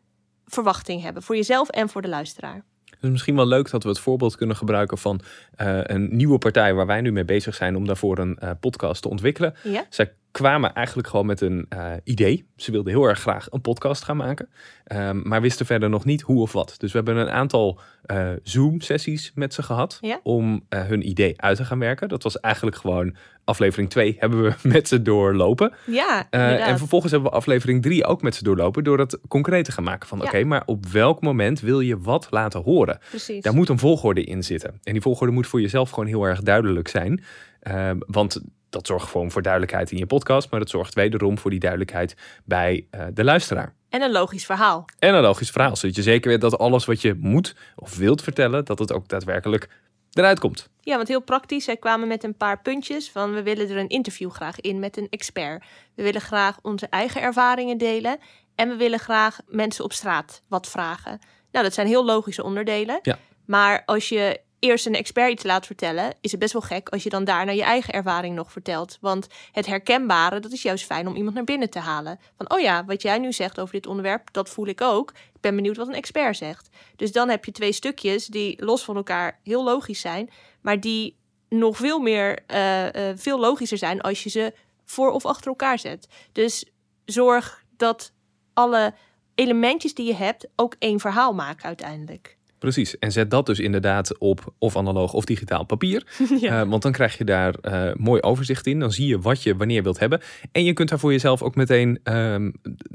verwachting 0.47 1.03
hebben 1.03 1.23
voor 1.23 1.37
jezelf 1.37 1.69
en 1.69 1.89
voor 1.89 2.03
de 2.03 2.09
luisteraar. 2.09 2.65
Het 2.85 3.05
is 3.05 3.11
misschien 3.11 3.37
wel 3.37 3.47
leuk 3.47 3.71
dat 3.71 3.83
we 3.83 3.89
het 3.89 3.99
voorbeeld 3.99 4.37
kunnen 4.37 4.57
gebruiken 4.57 4.99
van 4.99 5.21
eh, 5.55 5.81
een 5.83 6.17
nieuwe 6.17 6.39
partij 6.39 6.75
waar 6.75 6.87
wij 6.87 7.01
nu 7.01 7.13
mee 7.13 7.25
bezig 7.25 7.55
zijn 7.55 7.77
om 7.77 7.87
daarvoor 7.87 8.19
een 8.19 8.39
eh, 8.39 8.51
podcast 8.61 9.03
te 9.03 9.09
ontwikkelen. 9.09 9.55
Ja? 9.63 9.87
Zij 9.89 10.15
kwamen 10.37 10.75
eigenlijk 10.75 11.09
gewoon 11.09 11.27
met 11.27 11.41
een 11.41 11.67
eh, 11.69 11.93
idee. 12.05 12.47
Ze 12.57 12.71
wilden 12.71 12.93
heel 12.93 13.05
erg 13.05 13.21
graag 13.21 13.47
een 13.51 13.61
podcast 13.61 14.05
gaan 14.05 14.17
maken, 14.17 14.49
ehm, 14.85 15.29
maar 15.29 15.41
wisten 15.41 15.67
verder 15.67 15.89
nog 15.89 16.05
niet 16.05 16.21
hoe 16.23 16.41
of 16.41 16.53
wat. 16.53 16.75
Dus 16.79 16.93
we 16.93 16.97
hebben 16.97 17.17
een 17.17 17.31
aantal 17.31 17.81
eh, 18.07 18.29
Zoom-sessies 18.43 19.33
met 19.35 19.55
ze 19.55 19.63
gehad 19.63 19.99
Ja. 20.01 20.21
om 20.23 20.65
eh, 20.69 20.85
hun 20.85 21.09
idee 21.09 21.41
uit 21.43 21.57
te 21.57 21.65
gaan 21.65 21.79
werken. 21.79 22.09
Dat 22.09 22.23
was 22.23 22.41
eigenlijk 22.41 22.77
gewoon 22.77 23.17
aflevering 23.45 23.91
2 23.91 24.17
hebben 24.19 24.43
we 24.43 24.55
met 24.63 24.89
ze 24.89 25.03
doorlopen. 25.03 25.73
Ja, 25.87 26.31
en 26.31 26.79
vervolgens 26.79 27.13
hebben 27.13 27.31
we 27.31 27.37
aflevering 27.37 27.83
3 27.83 28.05
ook 28.05 28.23
met 28.23 28.35
ze 28.35 28.45
doorlopen 28.45 28.85
door 28.85 28.99
het 28.99 29.19
concreet 29.29 29.65
te 29.65 29.73
gaan 29.73 29.85
maken 29.85 30.09
van 30.09 30.19
Ja. 30.19 30.25
oké, 30.25 30.45
maar 30.45 30.63
op 30.67 30.87
welk 30.87 31.21
moment 31.21 31.61
wil 31.61 31.81
je 31.81 31.99
wat 31.99 32.27
laten 32.31 32.63
horen? 32.63 32.99
Precies. 33.09 33.43
Daar 33.43 33.55
moet 33.55 33.69
een 33.69 33.79
volgorde 33.79 34.25
in 34.25 34.43
zitten. 34.43 34.81
En 34.83 34.93
die 34.93 35.03
volgorde 35.03 35.33
moet 35.33 35.47
voor 35.47 35.61
jezelf 35.61 35.91
gewoon 35.91 36.07
heel 36.07 36.25
erg 36.25 36.43
duidelijk 36.43 36.89
zijn. 36.89 37.25
Eh, 37.61 37.91
want 37.99 38.41
dat 38.77 38.87
zorgt 38.87 39.11
gewoon 39.11 39.31
voor 39.31 39.43
duidelijkheid 39.43 39.91
in 39.91 39.99
je 39.99 40.07
podcast, 40.07 40.51
maar 40.51 40.61
dat 40.61 40.71
zorgt 40.71 40.95
wederom 40.95 41.39
voor 41.39 41.51
die 41.51 41.61
duidelijkheid 41.61 42.17
bij 42.45 42.87
eh, 42.91 43.07
de 43.13 43.25
luisteraar. 43.25 43.75
En 43.89 44.03
een 44.03 44.11
logisch 44.11 44.47
verhaal. 44.47 44.85
En 44.99 45.15
een 45.15 45.23
logisch 45.23 45.51
verhaal, 45.51 45.77
zodat 45.77 45.97
je 45.97 46.03
zeker 46.03 46.31
weet 46.31 46.41
dat 46.41 46.59
alles 46.59 46.85
wat 46.85 47.01
je 47.01 47.15
moet 47.21 47.57
of 47.77 47.97
wilt 47.97 48.23
vertellen, 48.23 48.65
dat 48.65 48.79
het 48.79 48.93
ook 48.93 49.09
daadwerkelijk 49.09 49.69
eruit 50.13 50.39
komt. 50.39 50.69
Ja, 50.81 50.97
want 50.97 51.09
heel 51.09 51.21
praktisch. 51.21 51.65
Zij 51.65 51.77
kwamen 51.77 52.09
met 52.09 52.25
een 52.25 52.37
paar 52.37 52.63
puntjes 52.63 53.11
van 53.11 53.33
we 53.33 53.43
willen 53.43 53.71
er 53.71 53.77
een 53.77 53.89
interview 53.89 54.31
graag 54.31 54.61
in 54.61 54.79
met 54.79 54.97
een 54.97 55.07
expert. 55.11 55.65
We 55.95 56.03
willen 56.03 56.21
graag 56.21 56.59
onze 56.63 56.87
eigen 56.87 57.21
ervaringen 57.21 57.79
delen. 57.79 58.19
En 58.55 58.69
we 58.69 58.77
willen 58.77 58.99
graag 58.99 59.39
mensen 59.47 59.85
op 59.85 59.93
straat 59.93 60.43
wat 60.49 60.69
vragen. 60.69 61.19
Nou, 61.51 61.65
dat 61.65 61.75
zijn 61.75 61.87
heel 61.87 62.05
logische 62.05 62.45
onderdelen. 62.45 62.99
Ja. 63.03 63.19
Maar 63.47 63.83
als 63.87 64.09
je 64.09 64.41
eerst 64.67 64.87
een 64.87 64.95
expert 64.95 65.33
iets 65.33 65.43
laat 65.43 65.67
vertellen, 65.67 66.15
is 66.21 66.31
het 66.31 66.41
best 66.41 66.53
wel 66.53 66.63
gek 66.63 66.89
als 66.89 67.03
je 67.03 67.09
dan 67.09 67.25
daarna 67.25 67.53
je 67.53 67.63
eigen 67.63 67.93
ervaring 67.93 68.35
nog 68.35 68.53
vertelt. 68.53 68.99
Want 69.01 69.27
het 69.53 69.67
herkenbare, 69.67 70.41
dat 70.41 70.53
is 70.53 70.63
juist 70.63 70.85
fijn 70.85 71.07
om 71.07 71.17
iemand 71.17 71.35
naar 71.35 71.45
binnen 71.45 71.71
te 71.71 71.79
halen. 71.79 72.21
Van, 72.37 72.51
oh 72.51 72.61
ja, 72.61 72.85
wat 72.85 73.03
jij 73.03 73.19
nu 73.19 73.33
zegt 73.33 73.61
over 73.61 73.75
dit 73.75 73.87
onderwerp, 73.87 74.33
dat 74.33 74.49
voel 74.49 74.67
ik 74.67 74.81
ook. 74.81 75.11
Ik 75.11 75.41
ben 75.41 75.57
benieuwd 75.57 75.77
wat 75.77 75.89
een 75.89 75.95
expert 75.95 76.37
zegt. 76.37 76.69
Dus 76.97 77.13
dan 77.13 77.29
heb 77.29 77.45
je 77.45 77.53
twee 77.53 77.73
stukjes 77.73 78.27
die 78.27 78.65
los 78.65 78.85
van 78.85 78.97
elkaar 78.97 79.41
heel 79.43 79.65
logisch 79.65 80.01
zijn, 80.01 80.31
maar 80.61 80.81
die 80.81 81.17
nog 81.49 81.77
veel 81.77 81.99
meer, 81.99 82.39
eh, 82.47 83.11
eh, 83.11 83.19
veel 83.19 83.39
logischer 83.39 83.79
zijn 83.79 84.01
als 84.01 84.23
je 84.23 84.31
ze 84.31 84.55
voor 84.85 85.11
of 85.11 85.27
achter 85.27 85.49
elkaar 85.49 85.79
zet. 85.79 86.09
Dus 86.33 86.65
zorg 87.05 87.65
dat 87.77 88.13
alle 88.53 88.95
elementjes 89.35 89.95
die 89.95 90.07
je 90.07 90.15
hebt 90.15 90.47
ook 90.57 90.75
één 90.79 91.01
verhaal 91.01 91.35
maken 91.35 91.65
uiteindelijk. 91.65 92.37
Precies. 92.73 92.99
En 92.99 93.13
zet 93.13 93.31
dat 93.31 93.47
dus 93.47 93.61
inderdaad 93.61 94.19
op 94.19 94.53
of 94.59 94.77
analoog 94.77 95.13
of 95.13 95.25
digitaal 95.25 95.65
papier. 95.65 96.07
Ja. 96.41 96.61
Eh, 96.61 96.69
want 96.69 96.83
dan 96.83 96.93
krijg 96.93 97.19
je 97.19 97.25
daar 97.25 97.55
eh, 97.55 97.95
mooi 97.95 98.21
overzicht 98.21 98.67
in. 98.67 98.79
Dan 98.79 98.93
zie 98.93 99.07
je 99.07 99.19
wat 99.19 99.43
je 99.43 99.57
wanneer 99.57 99.83
wilt 99.83 99.99
hebben. 99.99 100.21
En 100.53 100.65
je 100.65 100.73
kunt 100.73 100.89
daar 100.89 100.99
voor 100.99 101.13
jezelf 101.13 101.43
ook 101.43 101.55
meteen 101.55 102.01
ehm, 102.03 102.51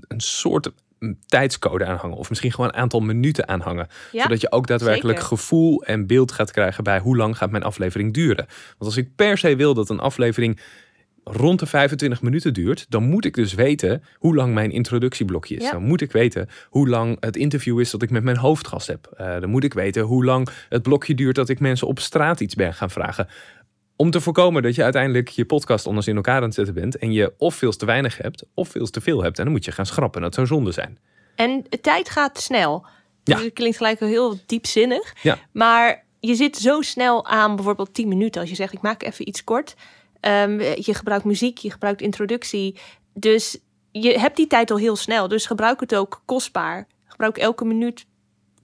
een 0.07 0.19
soort 0.19 0.71
mm, 0.99 1.17
tijdscode 1.25 1.85
aanhangen. 1.85 2.17
Of 2.17 2.29
misschien 2.29 2.51
gewoon 2.51 2.69
een 2.69 2.75
aantal 2.75 2.99
minuten 2.99 3.47
aanhangen. 3.47 3.87
Ja, 4.11 4.23
Zodat 4.23 4.41
je 4.41 4.51
ook 4.51 4.67
daadwerkelijk 4.67 5.19
zeker. 5.19 5.37
gevoel 5.37 5.83
en 5.83 6.07
beeld 6.07 6.31
gaat 6.31 6.51
krijgen 6.51 6.83
bij 6.83 6.99
hoe 6.99 7.17
lang 7.17 7.37
gaat 7.37 7.51
mijn 7.51 7.63
aflevering 7.63 8.13
duren. 8.13 8.45
Want 8.77 8.85
als 8.85 8.97
ik 8.97 9.15
per 9.15 9.37
se 9.37 9.55
wil 9.55 9.73
dat 9.73 9.89
een 9.89 9.99
aflevering 9.99 10.59
rond 11.23 11.59
de 11.59 11.65
25 11.65 12.21
minuten 12.21 12.53
duurt, 12.53 12.85
dan 12.89 13.03
moet 13.03 13.25
ik 13.25 13.33
dus 13.33 13.53
weten 13.53 14.03
hoe 14.17 14.35
lang 14.35 14.53
mijn 14.53 14.71
introductieblokje 14.71 15.55
is. 15.55 15.63
Ja. 15.63 15.71
Dan 15.71 15.83
moet 15.83 16.01
ik 16.01 16.11
weten 16.11 16.49
hoe 16.69 16.89
lang 16.89 17.17
het 17.19 17.35
interview 17.35 17.79
is 17.79 17.91
dat 17.91 18.01
ik 18.01 18.09
met 18.09 18.23
mijn 18.23 18.37
hoofdgast 18.37 18.87
heb. 18.87 19.13
Eh, 19.17 19.39
dan 19.39 19.49
moet 19.49 19.63
ik 19.63 19.73
weten 19.73 20.03
hoe 20.03 20.25
lang 20.25 20.49
het 20.69 20.81
blokje 20.81 21.15
duurt 21.15 21.35
dat 21.35 21.49
ik 21.49 21.59
mensen 21.59 21.87
op 21.87 21.99
straat 21.99 22.39
iets 22.39 22.55
ben 22.55 22.73
gaan 22.73 22.89
vragen. 22.89 23.27
Om 23.95 24.11
te 24.11 24.21
voorkomen 24.21 24.63
dat 24.63 24.75
je 24.75 24.83
uiteindelijk 24.83 25.29
je 25.29 25.45
podcast 25.45 25.87
anders 25.87 26.07
in 26.07 26.15
elkaar 26.15 26.35
aan 26.35 26.43
het 26.43 26.53
zetten 26.53 26.73
bent 26.73 26.97
en 26.97 27.11
je 27.11 27.33
of 27.37 27.55
veel 27.55 27.71
te 27.71 27.85
weinig 27.85 28.17
hebt 28.17 28.43
of 28.53 28.69
veel 28.69 28.85
te 28.85 29.01
veel 29.01 29.23
hebt. 29.23 29.37
En 29.37 29.43
dan 29.43 29.53
moet 29.53 29.65
je 29.65 29.71
gaan 29.71 29.85
schrappen. 29.85 30.21
Dat 30.21 30.33
zou 30.33 30.47
zonde 30.47 30.71
zijn. 30.71 30.99
En 31.35 31.65
de 31.69 31.81
tijd 31.81 32.09
gaat 32.09 32.39
snel. 32.39 32.85
Ja. 33.23 33.35
Dus 33.35 33.43
het 33.43 33.53
klinkt 33.53 33.77
gelijk 33.77 33.99
heel 33.99 34.39
diepzinnig. 34.45 35.13
Ja. 35.21 35.37
Maar 35.51 36.05
je 36.19 36.35
zit 36.35 36.57
zo 36.57 36.81
snel 36.81 37.25
aan 37.25 37.55
bijvoorbeeld 37.55 37.93
10 37.93 38.07
minuten. 38.07 38.41
Als 38.41 38.49
je 38.49 38.55
zegt, 38.55 38.73
ik 38.73 38.81
maak 38.81 39.03
even 39.03 39.27
iets 39.27 39.43
kort. 39.43 39.75
Ehm, 40.21 40.59
je 40.59 40.93
gebruikt 40.93 41.25
muziek, 41.25 41.57
je 41.57 41.71
gebruikt 41.71 42.01
introductie. 42.01 42.79
Dus 43.13 43.57
je 43.91 44.19
hebt 44.19 44.35
die 44.35 44.47
tijd 44.47 44.71
al 44.71 44.77
heel 44.77 44.95
snel. 44.95 45.27
Dus 45.27 45.45
gebruik 45.45 45.79
het 45.79 45.95
ook 45.95 46.21
kostbaar. 46.25 46.87
Gebruik 47.05 47.37
elke 47.37 47.65
minuut 47.65 48.05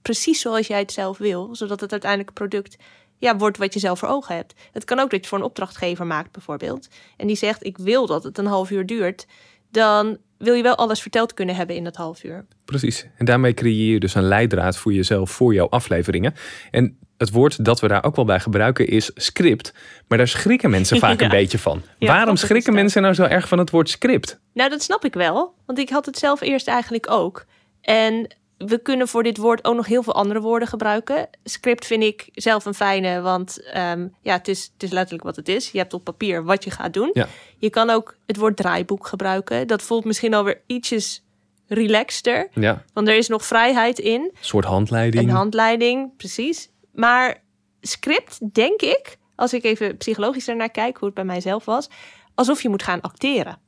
precies 0.02 0.40
zoals 0.40 0.66
jij 0.66 0.78
het 0.78 0.92
zelf 0.92 1.18
wil. 1.18 1.54
Zodat 1.54 1.80
het 1.80 1.92
uiteindelijk 1.92 2.32
product 2.32 2.76
ja, 3.18 3.36
wordt 3.36 3.58
wat 3.58 3.74
je 3.74 3.80
zelf 3.80 3.98
voor 3.98 4.08
ogen 4.08 4.34
hebt. 4.34 4.54
Het 4.72 4.84
kan 4.84 4.98
ook 4.98 5.10
dat 5.10 5.22
je 5.22 5.28
voor 5.28 5.38
een 5.38 5.44
opdrachtgever 5.44 6.06
maakt 6.06 6.32
bijvoorbeeld. 6.32 6.88
En 7.16 7.26
die 7.26 7.36
zegt, 7.36 7.64
ik 7.64 7.78
wil 7.78 8.06
dat 8.06 8.24
het 8.24 8.38
een 8.38 8.46
half 8.46 8.70
uur 8.70 8.86
duurt. 8.86 9.26
Dan 9.70 10.18
wil 10.38 10.54
je 10.54 10.62
wel 10.62 10.76
alles 10.76 11.00
verteld 11.00 11.34
kunnen 11.34 11.54
hebben 11.54 11.76
in 11.76 11.84
dat 11.84 11.96
half 11.96 12.24
uur. 12.24 12.46
Precies. 12.64 13.06
En 13.16 13.24
daarmee 13.24 13.54
creëer 13.54 13.92
je 13.92 14.00
dus 14.00 14.14
een 14.14 14.28
leidraad 14.28 14.76
voor 14.76 14.92
jezelf, 14.92 15.30
voor 15.30 15.54
jouw 15.54 15.68
afleveringen. 15.68 16.34
En 16.70 16.98
het 17.18 17.30
woord 17.30 17.64
dat 17.64 17.80
we 17.80 17.88
daar 17.88 18.04
ook 18.04 18.16
wel 18.16 18.24
bij 18.24 18.40
gebruiken 18.40 18.86
is 18.88 19.10
script. 19.14 19.72
Maar 20.08 20.18
daar 20.18 20.28
schrikken 20.28 20.70
mensen 20.70 20.98
vaak 21.06 21.18
Ja. 21.18 21.24
een 21.24 21.30
beetje 21.30 21.58
van. 21.58 21.82
Ja, 21.98 22.06
Waarom 22.12 22.36
schrikken 22.36 22.74
mensen 22.74 23.02
nou 23.02 23.14
zo 23.14 23.22
erg 23.22 23.48
van 23.48 23.58
het 23.58 23.70
woord 23.70 23.88
script? 23.90 24.40
Nou, 24.52 24.70
dat 24.70 24.82
snap 24.82 25.04
ik 25.04 25.14
wel. 25.14 25.54
Want 25.66 25.78
ik 25.78 25.88
had 25.90 26.06
het 26.06 26.18
zelf 26.18 26.40
eerst 26.40 26.68
eigenlijk 26.68 27.10
ook. 27.10 27.44
En 27.80 28.34
we 28.58 28.78
kunnen 28.82 29.08
voor 29.08 29.22
dit 29.22 29.36
woord 29.36 29.64
ook 29.64 29.74
nog 29.74 29.86
heel 29.86 30.02
veel 30.02 30.14
andere 30.14 30.40
woorden 30.40 30.68
gebruiken. 30.68 31.28
Script 31.44 31.86
vind 31.86 32.02
ik 32.02 32.28
zelf 32.32 32.64
een 32.64 32.74
fijne, 32.74 33.20
want 33.20 33.62
ehm, 33.72 34.06
ja, 34.22 34.32
het 34.32 34.48
is, 34.48 34.70
het 34.72 34.82
is 34.82 34.90
letterlijk 34.90 35.24
wat 35.24 35.36
het 35.36 35.48
is. 35.48 35.70
Je 35.70 35.78
hebt 35.78 35.94
op 35.94 36.04
papier 36.04 36.44
wat 36.44 36.64
je 36.64 36.70
gaat 36.70 36.92
doen. 36.94 37.10
Ja. 37.12 37.26
Je 37.58 37.70
kan 37.70 37.90
ook 37.90 38.16
het 38.26 38.36
woord 38.36 38.56
draaiboek 38.56 39.06
gebruiken. 39.06 39.66
Dat 39.66 39.82
voelt 39.82 40.04
misschien 40.04 40.34
alweer 40.34 40.60
ietsjes 40.66 41.22
relaxter. 41.68 42.48
Ja, 42.54 42.82
Want 42.92 43.08
er 43.08 43.16
is 43.16 43.28
nog 43.28 43.44
vrijheid 43.44 43.98
in. 43.98 44.20
een 44.20 44.30
soort 44.40 44.64
handleiding. 44.64 45.24
Een 45.24 45.34
handleiding, 45.36 46.16
precies. 46.16 46.70
Maar 46.98 47.42
script, 47.80 48.54
denk 48.54 48.80
ik, 48.82 49.16
als 49.36 49.52
ik 49.52 49.64
even 49.64 49.96
psychologisch 49.96 50.48
ernaar 50.48 50.70
kijk, 50.70 50.96
hoe 50.96 51.06
het 51.06 51.14
bij 51.14 51.24
mijzelf 51.24 51.64
was, 51.64 51.88
alsof 52.34 52.62
je 52.62 52.68
moet 52.68 52.82
gaan 52.82 53.00
acteren. 53.00 53.58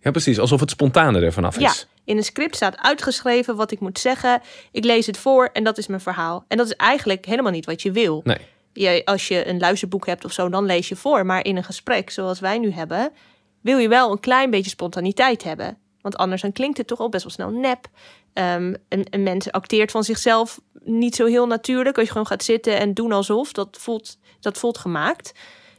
Ja, 0.00 0.10
precies. 0.10 0.38
Alsof 0.38 0.60
het 0.60 0.70
spontane 0.70 1.20
er 1.20 1.32
vanaf 1.32 1.58
Ja, 1.60 1.70
is. 1.70 1.86
in 2.04 2.16
een 2.16 2.24
script 2.24 2.56
staat 2.56 2.76
uitgeschreven 2.78 3.56
wat 3.56 3.70
ik 3.70 3.80
moet 3.80 3.98
zeggen. 3.98 4.40
Ik 4.72 4.84
lees 4.84 5.06
het 5.06 5.18
voor 5.18 5.50
en 5.52 5.64
dat 5.64 5.78
is 5.78 5.86
mijn 5.86 6.00
verhaal. 6.00 6.44
En 6.48 6.56
dat 6.56 6.66
is 6.66 6.74
eigenlijk 6.74 7.24
helemaal 7.24 7.52
niet 7.52 7.66
wat 7.66 7.82
je 7.82 7.90
wil. 7.92 8.20
Nee. 8.24 8.38
Je, 8.72 9.02
als 9.04 9.28
je 9.28 9.48
een 9.48 9.58
luisterboek 9.58 10.06
hebt 10.06 10.24
of 10.24 10.32
zo, 10.32 10.48
dan 10.48 10.64
lees 10.64 10.88
je 10.88 10.96
voor. 10.96 11.26
Maar 11.26 11.44
in 11.44 11.56
een 11.56 11.64
gesprek 11.64 12.10
zoals 12.10 12.40
wij 12.40 12.58
nu 12.58 12.70
hebben, 12.72 13.12
wil 13.60 13.78
je 13.78 13.88
wel 13.88 14.10
een 14.10 14.20
klein 14.20 14.50
beetje 14.50 14.70
spontaniteit 14.70 15.42
hebben. 15.42 15.78
Want 16.00 16.16
anders 16.16 16.42
dan 16.42 16.52
klinkt 16.52 16.78
het 16.78 16.86
toch 16.86 16.98
al 17.00 17.08
best 17.08 17.22
wel 17.22 17.32
snel 17.32 17.50
nep. 17.50 17.88
Ehm, 18.32 18.74
een, 18.88 19.06
een 19.10 19.22
mens 19.22 19.52
acteert 19.52 19.90
van 19.90 20.04
zichzelf 20.04 20.60
niet 20.82 21.14
zo 21.14 21.26
heel 21.26 21.46
natuurlijk. 21.46 21.96
Als 21.96 22.06
je 22.06 22.12
gewoon 22.12 22.26
gaat 22.26 22.44
zitten 22.44 22.78
en 22.78 22.94
doen 22.94 23.12
alsof, 23.12 23.52
dat 23.52 23.76
voelt, 23.80 24.18
dat 24.40 24.58
voelt 24.58 24.78
gemaakt. 24.78 25.32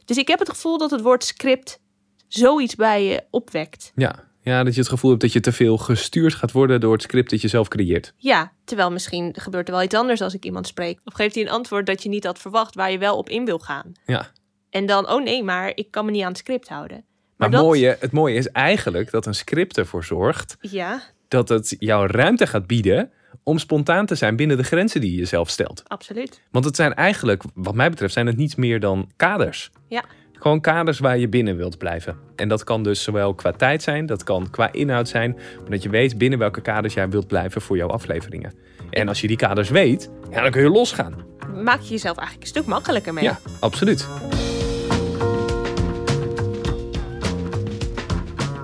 Dus 0.05 0.17
ik 0.17 0.27
heb 0.27 0.39
het 0.39 0.49
gevoel 0.49 0.77
dat 0.77 0.91
het 0.91 1.01
woord 1.01 1.23
script 1.23 1.79
zoiets 2.27 2.75
bij 2.75 3.03
je 3.05 3.23
opwekt. 3.29 3.91
Ja. 3.95 4.15
ja, 4.41 4.63
dat 4.63 4.73
je 4.73 4.79
het 4.79 4.89
gevoel 4.89 5.09
hebt 5.09 5.21
dat 5.21 5.33
je 5.33 5.39
te 5.39 5.51
veel 5.51 5.77
gestuurd 5.77 6.33
gaat 6.33 6.51
worden 6.51 6.79
door 6.79 6.93
het 6.93 7.01
script 7.01 7.29
dat 7.29 7.41
je 7.41 7.47
zelf 7.47 7.67
creëert. 7.67 8.13
Ja, 8.17 8.51
terwijl 8.63 8.91
misschien 8.91 9.35
gebeurt 9.37 9.67
er 9.67 9.73
wel 9.73 9.83
iets 9.83 9.95
anders 9.95 10.21
als 10.21 10.33
ik 10.33 10.45
iemand 10.45 10.67
spreek. 10.67 10.99
Of 11.05 11.13
geeft 11.13 11.35
hij 11.35 11.43
een 11.43 11.49
antwoord 11.49 11.85
dat 11.85 12.03
je 12.03 12.09
niet 12.09 12.25
had 12.25 12.39
verwacht, 12.39 12.75
waar 12.75 12.91
je 12.91 12.97
wel 12.97 13.17
op 13.17 13.29
in 13.29 13.45
wil 13.45 13.59
gaan. 13.59 13.91
Ja. 14.05 14.31
En 14.69 14.85
dan, 14.85 15.09
oh 15.09 15.23
nee, 15.23 15.43
maar 15.43 15.71
ik 15.75 15.91
kan 15.91 16.05
me 16.05 16.11
niet 16.11 16.21
aan 16.21 16.27
het 16.27 16.37
script 16.37 16.67
houden. 16.69 17.05
Maar 17.37 17.51
dat- 17.51 17.63
mooie, 17.63 17.97
het 17.99 18.11
mooie 18.11 18.35
is 18.35 18.47
eigenlijk 18.47 19.11
dat 19.11 19.25
een 19.25 19.35
script 19.35 19.77
ervoor 19.77 20.03
zorgt 20.03 20.57
Ja, 20.59 21.01
dat 21.31 21.49
het 21.49 21.75
jou 21.79 22.07
ruimte 22.07 22.47
gaat 22.47 22.67
bieden 22.67 23.11
om 23.43 23.57
spontaan 23.57 24.05
te 24.05 24.15
zijn 24.15 24.35
binnen 24.35 24.57
de 24.57 24.63
grenzen 24.63 25.01
die 25.01 25.11
je 25.11 25.17
jezelf 25.17 25.49
stelt. 25.49 25.83
absoluut. 25.87 26.41
Want 26.51 26.65
het 26.65 26.75
zijn 26.75 26.93
eigenlijk, 26.93 27.43
wat 27.53 27.75
mij 27.75 27.89
betreft, 27.89 28.13
zijn 28.13 28.27
het 28.27 28.37
niets 28.37 28.55
meer 28.55 28.79
dan 28.79 29.09
kaders. 29.15 29.71
Ja, 29.87 30.03
Gewoon 30.33 30.61
kaders 30.61 30.99
waar 30.99 31.17
je 31.17 31.29
binnen 31.29 31.57
wilt 31.57 31.77
blijven. 31.77 32.17
En 32.35 32.47
dat 32.47 32.63
kan 32.63 32.83
dus 32.83 33.03
zowel 33.03 33.33
qua 33.33 33.51
tijd 33.51 33.83
zijn, 33.83 34.05
dat 34.05 34.23
kan 34.23 34.49
qua 34.49 34.71
inhoud 34.71 35.07
zijn, 35.07 35.31
maar 35.61 35.69
dat 35.69 35.83
je 35.83 35.89
weet 35.89 36.17
binnen 36.17 36.39
welke 36.39 36.61
kaders 36.61 36.93
jij 36.93 37.09
wilt 37.09 37.27
blijven 37.27 37.61
voor 37.61 37.77
jouw 37.77 37.89
afleveringen. 37.89 38.53
En 38.89 39.07
als 39.07 39.21
je 39.21 39.27
die 39.27 39.37
kaders 39.37 39.69
weet, 39.69 40.09
ja, 40.31 40.41
dan 40.41 40.51
kun 40.51 40.61
je 40.61 40.69
losgaan. 40.69 41.15
maak 41.63 41.81
je 41.81 41.89
jezelf 41.89 42.17
eigenlijk 42.17 42.47
een 42.47 42.55
stuk 42.55 42.65
makkelijker 42.65 43.13
mee. 43.13 43.23
Ja, 43.23 43.39
absoluut. 43.59 44.07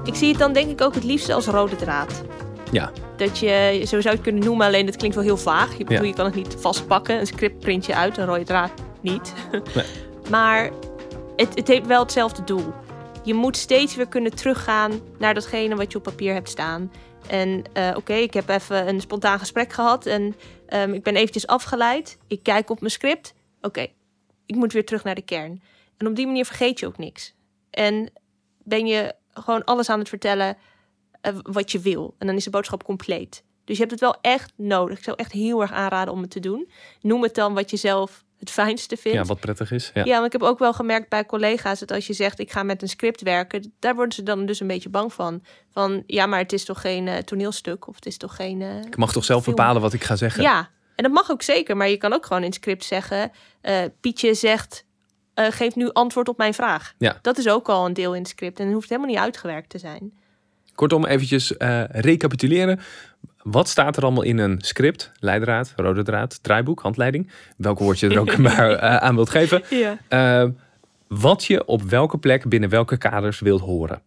Ik 0.06 0.16
zie 0.16 0.30
het 0.30 0.38
dan 0.38 0.54
denk 0.54 0.70
ik 0.70 0.82
ook 0.82 0.94
het 0.96 1.04
liefst 1.04 1.30
als 1.30 1.46
rode 1.46 1.76
draad. 1.76 2.24
Ja, 2.72 2.92
Dat 3.18 3.40
je, 3.40 3.78
zo 3.80 3.86
zou 3.86 4.04
je 4.04 4.10
het 4.10 4.22
kunnen 4.22 4.44
noemen, 4.44 4.66
alleen 4.68 4.86
het 4.86 4.96
klinkt 4.96 5.16
wel 5.16 5.26
heel 5.26 5.38
vaag. 5.38 5.72
Je, 5.78 5.84
bedoel, 5.84 6.02
Ja. 6.04 6.08
je 6.10 6.14
kan 6.14 6.26
het 6.26 6.36
niet 6.36 6.56
vastpakken. 6.60 7.20
Een 7.20 7.28
script 7.28 7.60
print 7.60 7.86
je 7.86 7.96
uit, 7.96 8.18
een 8.18 8.26
rode 8.26 8.44
draad 8.44 8.72
niet. 9.02 9.34
Nee. 9.76 9.86
maar 10.30 10.70
het, 11.36 11.56
het 11.56 11.68
heeft 11.68 11.88
wel 11.88 12.02
hetzelfde 12.02 12.44
doel. 12.44 12.74
Je 13.24 13.34
moet 13.34 13.58
steeds 13.58 13.96
weer 13.96 14.08
kunnen 14.08 14.36
teruggaan 14.36 14.92
naar 15.20 15.34
datgene 15.34 15.76
wat 15.76 15.92
je 15.92 15.98
op 15.98 16.04
papier 16.04 16.34
hebt 16.34 16.50
staan. 16.50 16.92
En 17.28 17.64
eh, 17.74 17.92
oké, 17.96 18.14
ik 18.14 18.34
heb 18.34 18.50
even 18.50 18.88
een 18.88 19.02
spontaan 19.02 19.40
gesprek 19.40 19.74
gehad 19.74 20.06
en 20.06 20.36
ehm, 20.68 20.94
ik 20.94 21.04
ben 21.04 21.16
eventjes 21.16 21.48
afgeleid. 21.48 22.18
Ik 22.28 22.44
kijk 22.44 22.70
op 22.70 22.80
mijn 22.80 22.92
script. 22.92 23.34
Oké, 23.62 23.88
ik 24.46 24.56
moet 24.56 24.74
weer 24.74 24.86
terug 24.86 25.04
naar 25.04 25.16
de 25.16 25.22
kern. 25.22 25.62
En 25.98 26.08
op 26.08 26.16
die 26.16 26.26
manier 26.26 26.46
vergeet 26.46 26.80
je 26.80 26.88
ook 26.88 26.98
niks. 26.98 27.34
En 27.70 28.12
ben 28.64 28.86
je 28.88 29.14
gewoon 29.34 29.64
alles 29.64 29.90
aan 29.90 30.00
het 30.00 30.10
vertellen 30.10 30.58
wat 31.42 31.72
je 31.72 31.80
wil. 31.80 32.16
En 32.18 32.28
dan 32.28 32.36
is 32.36 32.44
de 32.44 32.50
boodschap 32.50 32.84
compleet. 32.84 33.44
Dus 33.66 33.76
je 33.76 33.82
hebt 33.82 33.92
het 33.92 34.02
wel 34.02 34.16
echt 34.22 34.52
nodig. 34.56 34.98
Ik 34.98 35.04
zou 35.04 35.18
echt 35.20 35.32
heel 35.32 35.62
erg 35.62 35.72
aanraden 35.72 36.14
om 36.14 36.22
het 36.22 36.30
te 36.30 36.40
doen. 36.40 36.70
Noem 37.02 37.24
het 37.24 37.36
dan 37.36 37.54
wat 37.54 37.70
je 37.70 37.78
zelf 37.78 38.26
het 38.40 38.52
fijnste 38.52 38.98
vindt. 38.98 39.18
ja 39.18 39.24
wat 39.24 39.40
prettig 39.40 39.72
is. 39.72 39.92
Ja. 39.94 40.04
Ja, 40.06 40.14
want 40.14 40.26
ik 40.26 40.32
heb 40.32 40.42
ook 40.42 40.60
wel 40.60 40.74
gemerkt 40.74 41.10
bij 41.10 41.26
collega's 41.26 41.80
dat 41.80 41.92
als 41.92 42.08
je 42.08 42.14
zegt 42.14 42.40
ik 42.40 42.52
ga 42.52 42.64
met 42.64 42.82
een 42.82 42.88
script 42.90 43.22
werken, 43.22 43.74
daar 43.80 43.96
worden 43.96 44.14
ze 44.14 44.24
dan 44.24 44.46
dus 44.46 44.60
een 44.60 44.68
beetje 44.68 44.90
bang 44.90 45.14
van. 45.14 45.44
Van 45.70 46.04
ja, 46.08 46.26
maar 46.26 46.40
het 46.40 46.54
is 46.54 46.66
toch 46.66 46.82
geen 46.82 47.08
eh, 47.08 47.18
toneelstuk 47.18 47.88
of 47.88 47.96
het 47.96 48.06
is 48.06 48.18
toch 48.18 48.36
geen. 48.36 48.62
eh, 48.62 48.78
Ik 48.86 48.98
mag 48.98 49.12
toch 49.12 49.26
zelf 49.26 49.44
film. 49.44 49.56
bepalen 49.56 49.82
wat 49.82 49.94
ik 49.94 50.04
ga 50.04 50.16
zeggen. 50.16 50.42
Ja, 50.44 50.70
en 50.96 51.04
dat 51.04 51.12
mag 51.14 51.32
ook 51.32 51.42
zeker, 51.42 51.78
maar 51.78 51.90
je 51.90 51.98
kan 51.98 52.14
ook 52.14 52.26
gewoon 52.26 52.42
in 52.42 52.48
het 52.48 52.56
script 52.58 52.84
zeggen: 52.84 53.32
eh, 53.62 53.82
Pietje 54.02 54.34
zegt. 54.34 54.86
eh, 55.34 55.46
geef 55.50 55.76
nu 55.76 55.90
antwoord 55.92 56.28
op 56.30 56.38
mijn 56.38 56.54
vraag. 56.54 56.94
Ja. 56.98 57.20
Dat 57.22 57.38
is 57.38 57.48
ook 57.48 57.70
al 57.70 57.86
een 57.86 57.94
deel 57.94 58.14
in 58.14 58.22
het 58.22 58.30
script 58.30 58.60
en 58.60 58.66
het 58.66 58.74
hoeft 58.74 58.90
helemaal 58.90 59.10
niet 59.10 59.20
uitgewerkt 59.20 59.70
te 59.70 59.78
zijn. 59.78 60.14
Kortom, 60.78 61.06
eventjes 61.06 61.58
eh, 61.58 61.84
recapituleren. 61.88 62.80
Wat 63.44 63.68
staat 63.68 63.98
er 63.98 64.04
allemaal 64.04 64.24
in 64.24 64.38
een 64.38 64.56
script? 64.62 65.12
Leidraad, 65.20 65.74
rode 65.76 66.04
draad, 66.04 66.44
draaiboek, 66.44 66.80
handleiding. 66.80 67.32
Welk 67.58 67.80
woord 67.80 68.00
je 68.00 68.10
er 68.10 68.20
ook 68.20 68.38
maar 68.48 68.72
eh, 68.72 68.96
aan 68.96 69.16
wilt 69.16 69.30
geven. 69.30 69.62
Ja. 69.70 69.98
Eh, 70.08 70.50
wat 71.08 71.44
je 71.46 71.66
op 71.66 71.82
welke 71.82 72.18
plek 72.18 72.50
binnen 72.50 72.70
welke 72.70 72.98
kaders 72.98 73.40
wilt 73.40 73.62
horen. 73.62 74.02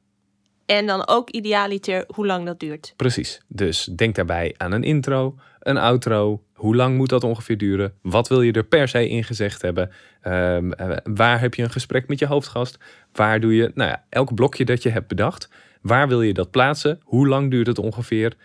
En 0.66 0.86
dan 0.86 1.08
ook 1.08 1.30
idealiter 1.30 2.04
hoe 2.14 2.26
lang 2.26 2.46
dat 2.46 2.60
duurt. 2.60 2.94
Precies. 2.96 3.40
Dus 3.48 3.84
denk 3.84 4.14
daarbij 4.14 4.54
aan 4.56 4.72
een 4.72 4.84
intro, 4.84 5.38
een 5.60 5.76
outro. 5.76 6.42
Hoe 6.52 6.76
lang 6.76 6.96
moet 6.96 7.08
dat 7.08 7.24
ongeveer 7.24 7.58
duren? 7.58 7.94
Wat 8.02 8.28
wil 8.28 8.42
je 8.42 8.52
er 8.52 8.64
per 8.64 8.88
se 8.88 9.08
in 9.08 9.24
gezegd 9.24 9.62
hebben? 9.62 9.90
Ehm, 10.20 10.72
eh, 10.72 10.96
waar 11.04 11.40
heb 11.40 11.54
je 11.54 11.62
een 11.62 11.70
gesprek 11.70 12.08
met 12.08 12.18
je 12.18 12.26
hoofdgast? 12.26 12.78
Waar 13.12 13.40
doe 13.40 13.54
je, 13.54 13.70
nou 13.74 13.90
ja, 13.90 14.04
elk 14.08 14.34
blokje 14.34 14.64
dat 14.64 14.82
je 14.82 14.90
hebt 14.90 15.08
bedacht. 15.08 15.48
Waar 15.80 16.08
wil 16.08 16.22
je 16.22 16.34
dat 16.34 16.50
plaatsen? 16.50 17.00
Hoe 17.04 17.28
lang 17.28 17.50
duurt 17.50 17.66
het 17.66 17.78
ongeveer? 17.78 18.36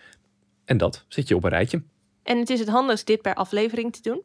En 0.64 0.76
dat 0.76 1.04
zet 1.08 1.28
je 1.28 1.36
op 1.36 1.44
een 1.44 1.50
rijtje. 1.50 1.82
En 2.22 2.38
het 2.38 2.50
is 2.50 2.58
het 2.60 2.68
handigst 2.68 3.06
dit 3.06 3.22
per 3.22 3.34
aflevering 3.34 3.92
te 3.92 4.02
doen. 4.02 4.22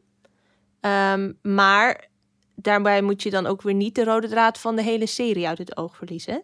Ehm, 0.80 1.32
maar 1.42 2.08
daarbij 2.56 3.02
moet 3.02 3.24
je 3.24 3.30
dan 3.30 3.46
ook 3.46 3.62
weer 3.62 3.74
niet 3.74 3.96
de 3.96 4.04
rode 4.04 4.28
draad 4.28 4.60
van 4.60 4.76
de 4.76 4.84
hele 4.84 5.06
serie 5.06 5.48
uit 5.48 5.58
het 5.58 5.78
oog 5.78 5.96
verliezen. 5.96 6.44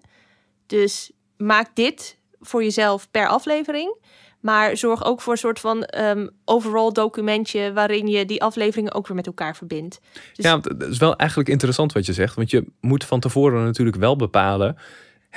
Dus 0.65 1.11
maak 1.37 1.75
dit 1.75 2.17
voor 2.39 2.63
jezelf 2.63 3.11
per 3.11 3.27
aflevering. 3.27 3.95
Maar 4.39 4.77
zorg 4.77 5.05
ook 5.05 5.21
voor 5.21 5.33
een 5.33 5.39
soort 5.39 5.59
van 5.59 5.83
ehm, 5.83 6.27
overall 6.45 6.91
documentje 6.91 7.73
waarin 7.73 8.07
je 8.07 8.25
die 8.25 8.41
afleveringen 8.41 8.93
ook 8.93 9.07
weer 9.07 9.15
met 9.15 9.27
elkaar 9.27 9.55
verbindt. 9.55 9.99
Dus- 10.33 10.45
Ja, 10.45 10.59
het 10.61 10.81
is 10.83 10.97
wel 10.97 11.15
eigenlijk 11.15 11.49
interessant 11.49 11.93
wat 11.93 12.05
je 12.05 12.13
zegt. 12.13 12.35
Want 12.35 12.49
je 12.49 12.65
moet 12.81 13.03
van 13.03 13.19
tevoren 13.19 13.63
natuurlijk 13.63 13.97
wel 13.97 14.15
bepalen. 14.15 14.77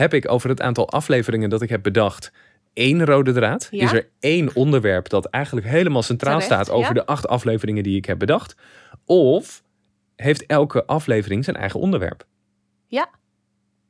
Heb 0.01 0.15
ik 0.15 0.31
over 0.31 0.49
het 0.49 0.61
aantal 0.61 0.89
afleveringen 0.89 1.51
dat 1.51 1.63
ik 1.63 1.69
heb 1.69 1.83
bedacht 1.83 2.33
één 2.73 3.05
rode 3.05 3.33
draad? 3.33 3.69
Ja. 3.71 3.85
Is 3.85 3.93
er 3.93 4.09
één 4.21 4.55
onderwerp 4.55 5.09
dat 5.09 5.27
eigenlijk 5.27 5.67
helemaal 5.67 6.03
centraal 6.03 6.41
Terecht, 6.41 6.53
staat 6.53 6.71
over 6.77 6.95
ja. 6.95 7.01
de 7.01 7.07
acht 7.07 7.29
afleveringen 7.29 7.83
die 7.83 7.97
ik 7.97 8.05
heb 8.05 8.19
bedacht? 8.19 8.55
Of 9.05 9.63
heeft 10.17 10.47
elke 10.47 10.87
aflevering 10.87 11.45
zijn 11.45 11.57
eigen 11.57 11.81
onderwerp? 11.81 12.29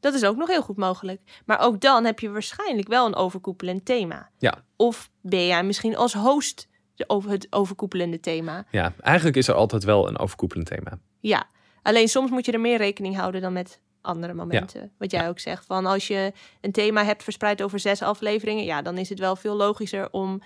Dat 0.00 0.14
is 0.14 0.24
ook 0.24 0.36
nog 0.36 0.48
heel 0.48 0.62
goed 0.62 0.76
mogelijk. 0.76 1.20
Maar 1.44 1.60
ook 1.60 1.80
dan 1.80 2.04
heb 2.04 2.20
je 2.20 2.30
waarschijnlijk 2.30 2.88
wel 2.88 3.06
een 3.06 3.14
overkoepelend 3.14 3.84
thema. 3.84 4.30
Ja. 4.38 4.64
Of 4.76 5.10
ben 5.20 5.46
jij 5.46 5.62
misschien 5.62 5.96
als 5.96 6.12
host 6.12 6.68
de 6.94 7.04
over 7.08 7.30
het 7.30 7.46
overkoepelende 7.50 8.20
thema? 8.20 8.64
Ja, 8.70 8.92
eigenlijk 9.00 9.36
is 9.36 9.48
er 9.48 9.54
altijd 9.54 9.84
wel 9.84 10.08
een 10.08 10.18
overkoepelend 10.18 10.66
thema. 10.66 10.98
Ja, 11.20 11.46
alleen 11.82 12.08
soms 12.08 12.30
moet 12.30 12.46
je 12.46 12.52
er 12.52 12.60
meer 12.60 12.78
rekening 12.78 13.16
houden 13.16 13.40
dan 13.40 13.52
met 13.52 13.80
andere 14.02 14.34
momenten. 14.34 14.90
Wat 14.98 15.10
jij 15.10 15.28
ook 15.28 15.38
zegt, 15.38 15.66
van 15.66 15.86
als 15.86 16.06
je 16.06 16.32
een 16.60 16.72
thema 16.72 17.04
hebt 17.04 17.22
verspreid 17.22 17.62
over 17.62 17.78
zes 17.78 18.02
afleveringen, 18.02 18.64
ja, 18.64 18.82
dan 18.82 18.98
is 18.98 19.08
het 19.08 19.18
wel 19.18 19.36
veel 19.36 19.54
logischer 19.56 20.08
om 20.10 20.42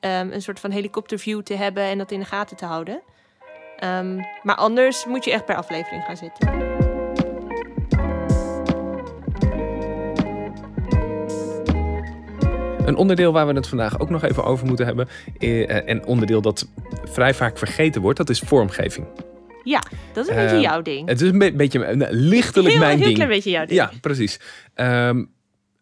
ehm, 0.00 0.30
een 0.32 0.42
soort 0.42 0.60
van 0.60 0.70
helikopterview 0.70 1.40
te 1.42 1.54
hebben 1.54 1.82
en 1.82 1.98
dat 1.98 2.10
in 2.10 2.18
de 2.18 2.24
gaten 2.24 2.56
te 2.56 2.64
houden. 2.64 3.00
Ehm, 3.76 4.16
maar 4.42 4.56
anders 4.56 5.06
moet 5.06 5.24
je 5.24 5.32
echt 5.32 5.44
per 5.44 5.56
aflevering 5.56 6.04
gaan 6.04 6.16
zitten. 6.16 6.66
Een 12.86 12.96
onderdeel 12.96 13.32
waar 13.32 13.46
we 13.46 13.52
het 13.52 13.68
vandaag 13.68 14.00
ook 14.00 14.10
nog 14.10 14.22
even 14.22 14.44
over 14.44 14.66
moeten 14.66 14.86
hebben. 14.86 15.08
eh, 15.38 15.88
En 15.88 16.06
onderdeel 16.06 16.40
dat 16.40 16.68
vrij 17.04 17.34
vaak 17.34 17.58
vergeten 17.58 18.02
wordt, 18.02 18.18
dat 18.18 18.28
is 18.28 18.38
vormgeving. 18.40 19.06
Ja, 19.68 19.82
dat 20.12 20.24
is 20.24 20.30
een 20.30 20.36
beetje 20.36 20.54
Ehm, 20.54 20.62
jouw 20.62 20.82
ding. 20.82 21.08
Het 21.08 21.20
is 21.20 21.28
een 21.30 21.38
be- 21.38 21.52
beetje 21.52 21.86
een 21.86 22.06
lichtelijk 22.10 22.68
heel, 22.68 22.78
mijn 22.78 22.96
heel 22.96 23.04
ding. 23.04 23.14
klein 23.14 23.30
beetje 23.30 23.50
jouw 23.50 23.64
ding. 23.66 23.78
Ja, 23.78 23.90
precies. 24.00 24.40
Ehm, 24.74 25.24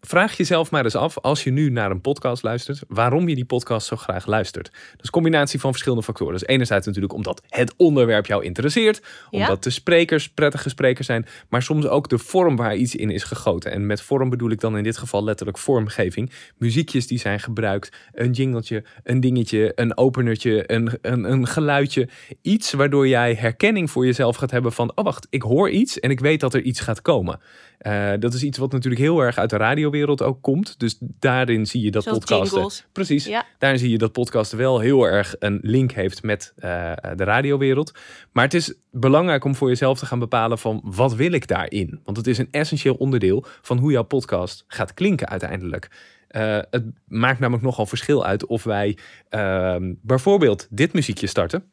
vraag 0.06 0.36
jezelf 0.36 0.70
maar 0.70 0.84
eens 0.84 0.94
af, 0.94 1.18
als 1.18 1.44
je 1.44 1.50
nu 1.50 1.70
naar 1.70 1.90
een 1.90 2.00
podcast 2.00 2.42
luistert, 2.42 2.82
waarom 2.88 3.28
je 3.28 3.34
die 3.34 3.44
podcast 3.44 3.86
zo 3.86 3.96
graag 3.96 4.26
luistert. 4.26 4.64
Dat 4.64 4.74
is 5.00 5.04
een 5.04 5.10
combinatie 5.10 5.60
van 5.60 5.70
verschillende 5.70 6.04
factoren. 6.04 6.32
Dus 6.32 6.46
enerzijds 6.46 6.86
natuurlijk 6.86 7.14
omdat 7.14 7.42
het 7.48 7.74
onderwerp 7.76 8.26
jou 8.26 8.44
interesseert, 8.44 9.02
Ja. 9.30 9.40
omdat 9.40 9.62
de 9.62 9.70
sprekers 9.70 10.28
prettige 10.28 10.68
sprekers 10.68 11.06
zijn, 11.06 11.26
maar 11.48 11.62
soms 11.62 11.86
ook 11.86 12.08
de 12.08 12.18
vorm 12.18 12.56
waar 12.56 12.76
iets 12.76 12.94
in 12.94 13.10
is 13.10 13.22
gegoten. 13.22 13.72
En 13.72 13.86
met 13.86 14.00
vorm 14.02 14.30
bedoel 14.30 14.50
ik 14.50 14.60
dan 14.60 14.76
in 14.76 14.82
dit 14.82 14.96
geval 14.96 15.24
letterlijk 15.24 15.58
vormgeving. 15.58 16.30
Muziekjes 16.56 17.06
die 17.06 17.18
zijn 17.18 17.40
gebruikt, 17.40 17.96
een 18.12 18.30
jingletje, 18.32 18.84
een 19.02 19.20
dingetje, 19.20 19.72
een 19.74 19.96
openertje, 19.96 20.72
een, 20.72 20.98
een, 21.02 21.24
een 21.30 21.46
geluidje. 21.46 22.08
Iets 22.42 22.72
waardoor 22.72 23.08
jij 23.08 23.34
herkenning 23.34 23.90
voor 23.90 24.04
jezelf 24.04 24.36
gaat 24.36 24.50
hebben 24.50 24.72
van, 24.72 24.92
oh 24.94 25.04
wacht, 25.04 25.26
ik 25.30 25.42
hoor 25.42 25.70
iets 25.70 26.00
en 26.00 26.10
ik 26.10 26.20
weet 26.20 26.40
dat 26.40 26.54
er 26.54 26.62
iets 26.62 26.80
gaat 26.80 27.02
komen. 27.02 27.40
Eh, 27.78 28.12
dat 28.18 28.34
is 28.34 28.42
iets 28.42 28.58
wat 28.58 28.72
natuurlijk 28.72 29.02
heel 29.02 29.20
erg 29.20 29.38
uit 29.38 29.50
de 29.50 29.56
radiowereld 29.56 30.22
ook 30.22 30.42
komt. 30.42 30.78
Dus 30.78 30.96
daarin 31.00 31.66
zie 31.66 31.82
je 31.82 31.90
dat 31.90 32.02
Zoals 32.02 32.18
podcasten. 32.18 32.54
jingles. 32.56 32.86
Precies. 32.92 33.24
Ja. 33.24 33.44
Daarin 33.58 33.78
zie 33.78 33.90
je 33.90 33.98
dat 33.98 34.12
podcasten 34.12 34.58
wel 34.58 34.78
heel 34.80 35.04
erg 35.04 35.34
een 35.38 35.58
link 35.62 35.92
heeft 35.92 36.22
met 36.22 36.52
eh, 36.56 36.92
de 37.14 37.24
radiowereld. 37.24 37.92
Maar 38.32 38.44
het 38.44 38.54
is 38.54 38.74
belangrijk 38.90 39.44
om 39.44 39.54
voor 39.54 39.68
jezelf 39.68 39.98
te 39.98 40.06
gaan 40.06 40.18
bepalen 40.18 40.58
van 40.58 40.80
wat 40.84 41.14
wil 41.14 41.32
ik 41.32 41.46
daarin? 41.48 42.00
Want 42.04 42.16
het 42.16 42.26
is 42.26 42.38
een 42.38 42.48
essentieel 42.50 42.94
onderdeel 42.94 43.44
van 43.62 43.78
hoe 43.78 43.92
jouw 43.92 44.04
podcast 44.04 44.64
gaat 44.66 44.94
klinken 44.94 45.28
uiteindelijk. 45.28 45.90
Eh, 46.28 46.58
het 46.70 46.84
maakt 47.04 47.38
namelijk 47.38 47.64
nogal 47.64 47.86
verschil 47.86 48.24
uit 48.24 48.46
of 48.46 48.64
wij 48.64 48.98
ehm, 49.28 49.94
bijvoorbeeld 50.02 50.66
dit 50.70 50.92
muziekje 50.92 51.26
starten. 51.26 51.70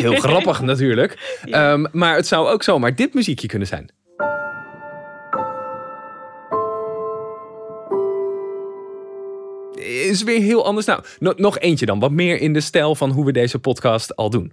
Heel 0.00 0.14
grappig 0.28 0.60
natuurlijk. 0.62 1.38
Ehm, 1.44 1.84
maar 1.92 2.16
het 2.16 2.26
zou 2.26 2.48
ook 2.48 2.62
zomaar 2.62 2.94
dit 2.94 3.14
muziekje 3.14 3.46
kunnen 3.48 3.68
zijn. 3.68 3.90
Is 10.08 10.22
weer 10.22 10.40
heel 10.40 10.64
anders. 10.64 10.86
Nou, 10.86 11.00
no- 11.18 11.32
nog 11.36 11.58
eentje 11.58 11.86
dan. 11.86 11.98
Wat 11.98 12.10
meer 12.10 12.40
in 12.40 12.52
de 12.52 12.60
stijl 12.60 12.94
van 12.94 13.10
hoe 13.10 13.24
we 13.24 13.32
deze 13.32 13.58
podcast 13.58 14.16
al 14.16 14.30
doen. 14.30 14.52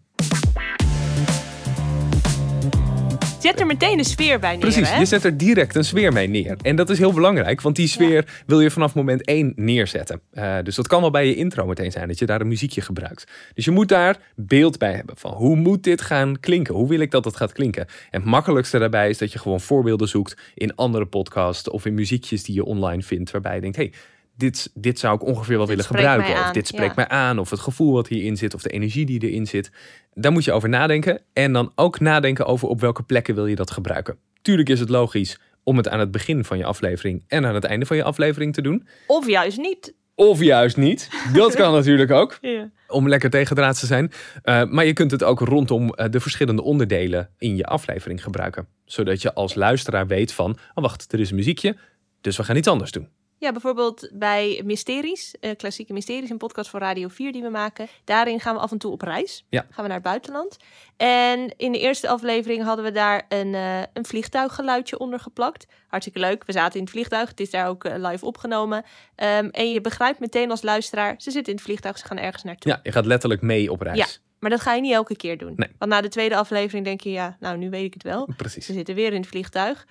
Zet 3.46 3.60
er 3.60 3.66
meteen 3.66 3.98
een 3.98 4.06
sfeer 4.06 4.40
bij 4.40 4.52
neer, 4.52 4.60
Precies, 4.60 4.90
hè? 4.90 5.00
je 5.00 5.06
zet 5.06 5.24
er 5.24 5.38
direct 5.38 5.76
een 5.76 5.84
sfeer 5.84 6.14
mee 6.14 6.28
neer. 6.28 6.58
En 6.62 6.76
dat 6.76 6.90
is 6.90 6.98
heel 6.98 7.14
belangrijk, 7.14 7.62
want 7.62 7.76
die 7.76 7.88
sfeer 7.88 8.44
wil 8.46 8.62
je 8.62 8.72
vanaf 8.72 8.96
moment 8.96 9.26
één 9.26 9.54
neerzetten. 9.56 10.22
Eh, 10.32 10.58
dus 10.64 10.76
dat 10.76 10.88
kan 10.88 11.02
wel 11.02 11.12
bij 11.12 11.28
je 11.28 11.36
intro 11.36 11.66
meteen 11.66 11.92
zijn, 11.92 12.08
dat 12.08 12.20
je 12.20 12.26
daar 12.26 12.42
een 12.42 12.48
muziekje 12.48 12.82
gebruikt. 12.82 13.28
Dus 13.54 13.66
je 13.66 13.72
moet 13.72 13.88
daar 13.88 14.18
beeld 14.36 14.78
bij 14.78 14.94
hebben 14.94 15.18
van 15.18 15.32
hoe 15.32 15.56
moet 15.56 15.84
dit 15.84 16.02
gaan 16.02 16.40
klinken? 16.40 16.74
Hoe 16.74 16.88
wil 16.88 17.00
ik 17.00 17.12
dat 17.12 17.26
het 17.26 17.36
gaat 17.36 17.52
klinken? 17.52 17.86
En 18.10 18.20
het 18.20 18.30
makkelijkste 18.30 18.80
daarbij 18.80 19.10
is 19.10 19.18
dat 19.18 19.32
je 19.32 19.40
gewoon 19.40 19.62
voorbeelden 19.62 20.08
zoekt 20.08 20.38
in 20.54 20.76
andere 20.76 21.06
podcasts 21.06 21.70
of 21.70 21.86
in 21.86 21.94
muziekjes 21.94 22.44
die 22.44 22.56
je 22.56 22.66
online 22.66 23.02
vindt, 23.02 23.32
waarbij 23.32 23.56
je 23.56 23.62
denkt, 23.62 23.76
hey, 23.76 23.92
dit, 24.38 24.72
dit 24.74 25.00
zou 25.00 25.16
ik 25.16 25.24
ongeveer 25.24 25.58
wel 25.58 25.68
willen 25.68 25.86
gebruiken. 25.86 26.34
Of 26.34 26.52
dit 26.52 26.68
spreekt 26.68 26.96
ja. 26.96 27.06
mij 27.08 27.08
aan. 27.08 27.40
Of 27.40 27.50
het 27.50 27.60
gevoel 27.60 27.94
wat 27.94 28.08
hierin 28.08 28.38
zit. 28.38 28.54
Of 28.54 28.62
de 28.62 28.70
energie 28.70 29.06
die 29.06 29.20
erin 29.20 29.48
zit. 29.48 29.72
Daar 30.14 30.32
moet 30.32 30.44
je 30.44 30.52
over 30.52 30.70
nadenken. 30.70 31.22
En 31.34 31.54
dan 31.54 31.72
ook 31.76 32.00
nadenken 32.00 32.46
over 32.46 32.68
op 32.68 32.82
welke 32.82 33.04
plekken 33.04 33.36
wil 33.36 33.46
je 33.46 33.56
dat 33.56 33.72
gebruiken. 33.72 34.18
Tuurlijk 34.42 34.70
is 34.70 34.80
het 34.80 34.90
logisch 34.90 35.40
om 35.64 35.78
het 35.78 35.88
aan 35.88 36.00
het 36.00 36.12
begin 36.12 36.44
van 36.44 36.58
je 36.58 36.66
aflevering 36.66 37.24
en 37.28 37.46
aan 37.46 37.56
het 37.56 37.64
einde 37.64 37.86
van 37.86 37.98
je 37.98 38.04
aflevering 38.04 38.54
te 38.54 38.62
doen. 38.62 38.88
Of 39.08 39.28
juist 39.28 39.58
niet. 39.58 39.94
Of 40.16 40.40
juist 40.40 40.78
niet. 40.78 41.10
Dat 41.34 41.56
kan 41.56 41.74
natuurlijk 41.80 42.12
ook. 42.12 42.38
Ja. 42.42 42.70
Om 42.88 43.10
lekker 43.10 43.30
tegendraads 43.30 43.80
te 43.80 43.86
zijn. 43.86 44.12
Uh, 44.44 44.64
maar 44.64 44.86
je 44.86 44.94
kunt 44.94 45.12
het 45.12 45.24
ook 45.24 45.40
rondom 45.40 45.84
uh, 45.96 46.06
de 46.10 46.20
verschillende 46.20 46.62
onderdelen 46.62 47.30
in 47.38 47.56
je 47.56 47.66
aflevering 47.66 48.24
gebruiken. 48.24 48.68
Zodat 48.86 49.22
je 49.22 49.34
als 49.34 49.56
luisteraar 49.56 50.08
weet 50.08 50.34
van, 50.34 50.58
oh 50.74 50.84
wacht, 50.84 51.14
er 51.14 51.20
is 51.20 51.30
een 51.30 51.36
muziekje. 51.36 51.76
Dus 52.22 52.38
we 52.38 52.44
gaan 52.44 52.56
iets 52.56 52.68
anders 52.68 52.92
doen. 52.92 53.10
Ja, 53.38 53.52
bijvoorbeeld 53.52 54.10
bij 54.14 54.62
Mysteries, 54.66 55.36
uh, 55.42 55.52
klassieke 55.58 55.94
Mysteries, 55.94 56.30
een 56.30 56.38
podcast 56.38 56.70
voor 56.70 56.80
Radio 56.80 57.08
4 57.08 57.32
die 57.32 57.42
we 57.42 57.50
maken. 57.50 57.88
Daarin 58.04 58.40
gaan 58.40 58.56
we 58.56 58.62
af 58.62 58.72
en 58.72 58.78
toe 58.78 58.92
op 58.92 59.02
reis. 59.02 59.46
Ja. 59.50 59.62
Gaan 59.62 59.84
we 59.84 59.88
naar 59.88 59.92
het 59.92 60.02
buitenland. 60.02 60.58
En 60.98 61.54
in 61.58 61.72
de 61.72 61.80
eerste 61.80 62.08
aflevering 62.08 62.64
hadden 62.64 62.86
we 62.86 62.92
daar 62.92 63.26
een, 63.30 63.54
uh, 63.54 63.80
een 63.94 64.06
vliegtuiggeluidje 64.06 65.00
onder 65.00 65.20
geplakt. 65.20 65.66
Hartstikke 65.88 66.20
leuk. 66.20 66.46
We 66.46 66.52
zaten 66.52 66.76
in 66.76 66.82
het 66.82 66.92
vliegtuig. 66.92 67.30
Het 67.30 67.40
is 67.40 67.50
daar 67.50 67.68
ook 67.68 67.86
uh, 67.86 67.94
live 67.98 68.26
opgenomen. 68.26 68.78
Um, 68.78 69.50
en 69.50 69.72
je 69.72 69.82
begrijpt 69.82 70.20
meteen 70.20 70.52
als 70.52 70.62
luisteraar, 70.62 71.16
ze 71.18 71.32
zitten 71.32 71.52
in 71.52 71.58
het 71.58 71.68
vliegtuig, 71.68 71.98
ze 71.98 72.06
gaan 72.06 72.18
ergens 72.18 72.44
naartoe. 72.44 72.72
Ja, 72.72 72.80
je 72.84 72.92
gaat 72.92 73.06
letterlijk 73.06 73.42
mee 73.42 73.72
op 73.72 73.82
reis. 73.82 73.98
Ja. 73.98 74.06
Maar 74.40 74.50
dat 74.50 74.62
ga 74.62 74.74
je 74.74 74.82
niet 74.82 74.94
elke 74.94 75.16
keer 75.16 75.38
doen. 75.38 75.54
Nee. 75.56 75.70
Want 75.78 75.92
na 75.92 76.02
de 76.02 76.08
tweede 76.08 76.36
aflevering 76.36 76.86
denk 76.86 77.02
je, 77.02 77.12
ja, 77.12 77.38
nou 77.40 77.58
nu 77.58 77.70
weet 77.70 77.86
ik 77.86 77.94
het 77.94 78.04
wel. 78.04 78.30
Precies. 78.38 78.66
Ze 78.66 78.74
zitten 78.74 78.96
weer 78.96 79.14
in 79.14 79.20
het 79.20 79.30
vliegtuig. 79.30 79.88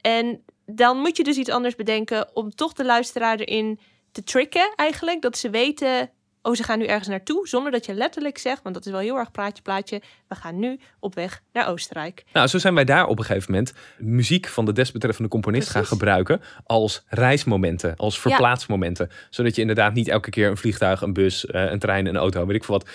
En 0.00 0.44
dan 0.74 0.96
moet 0.96 1.16
je 1.16 1.24
dus 1.24 1.36
iets 1.36 1.50
anders 1.50 1.74
bedenken 1.74 2.36
om 2.36 2.54
toch 2.54 2.72
de 2.72 2.84
luisteraar 2.84 3.38
erin 3.38 3.78
te 4.12 4.22
tricken 4.22 4.72
eigenlijk. 4.76 5.22
Dat 5.22 5.38
ze 5.38 5.50
weten, 5.50 6.10
oh 6.42 6.54
ze 6.54 6.62
gaan 6.62 6.78
nu 6.78 6.84
ergens 6.84 7.08
naartoe. 7.08 7.48
Zonder 7.48 7.72
dat 7.72 7.86
je 7.86 7.94
letterlijk 7.94 8.38
zegt, 8.38 8.62
want 8.62 8.74
dat 8.74 8.86
is 8.86 8.92
wel 8.92 9.00
heel 9.00 9.16
erg 9.16 9.30
praatje 9.30 9.62
plaatje. 9.62 10.02
We 10.28 10.34
gaan 10.34 10.58
nu 10.58 10.80
op 11.00 11.14
weg 11.14 11.42
naar 11.52 11.68
Oostenrijk. 11.68 12.24
Nou, 12.32 12.46
zo 12.46 12.58
zijn 12.58 12.74
wij 12.74 12.84
daar 12.84 13.06
op 13.06 13.18
een 13.18 13.24
gegeven 13.24 13.52
moment 13.52 13.72
muziek 13.98 14.46
van 14.46 14.64
de 14.64 14.72
desbetreffende 14.72 15.30
componist 15.30 15.68
Precies. 15.68 15.88
gaan 15.88 15.98
gebruiken. 15.98 16.40
Als 16.64 17.04
reismomenten, 17.08 17.96
als 17.96 18.20
verplaatsmomenten. 18.20 19.10
Zodat 19.30 19.54
je 19.54 19.60
inderdaad 19.60 19.94
niet 19.94 20.08
elke 20.08 20.30
keer 20.30 20.48
een 20.48 20.56
vliegtuig, 20.56 21.00
een 21.00 21.12
bus, 21.12 21.44
uh, 21.44 21.70
een 21.70 21.78
trein, 21.78 22.06
een 22.06 22.16
auto, 22.16 22.46
weet 22.46 22.56
ik 22.56 22.64
veel 22.64 22.78
wat 22.78 22.88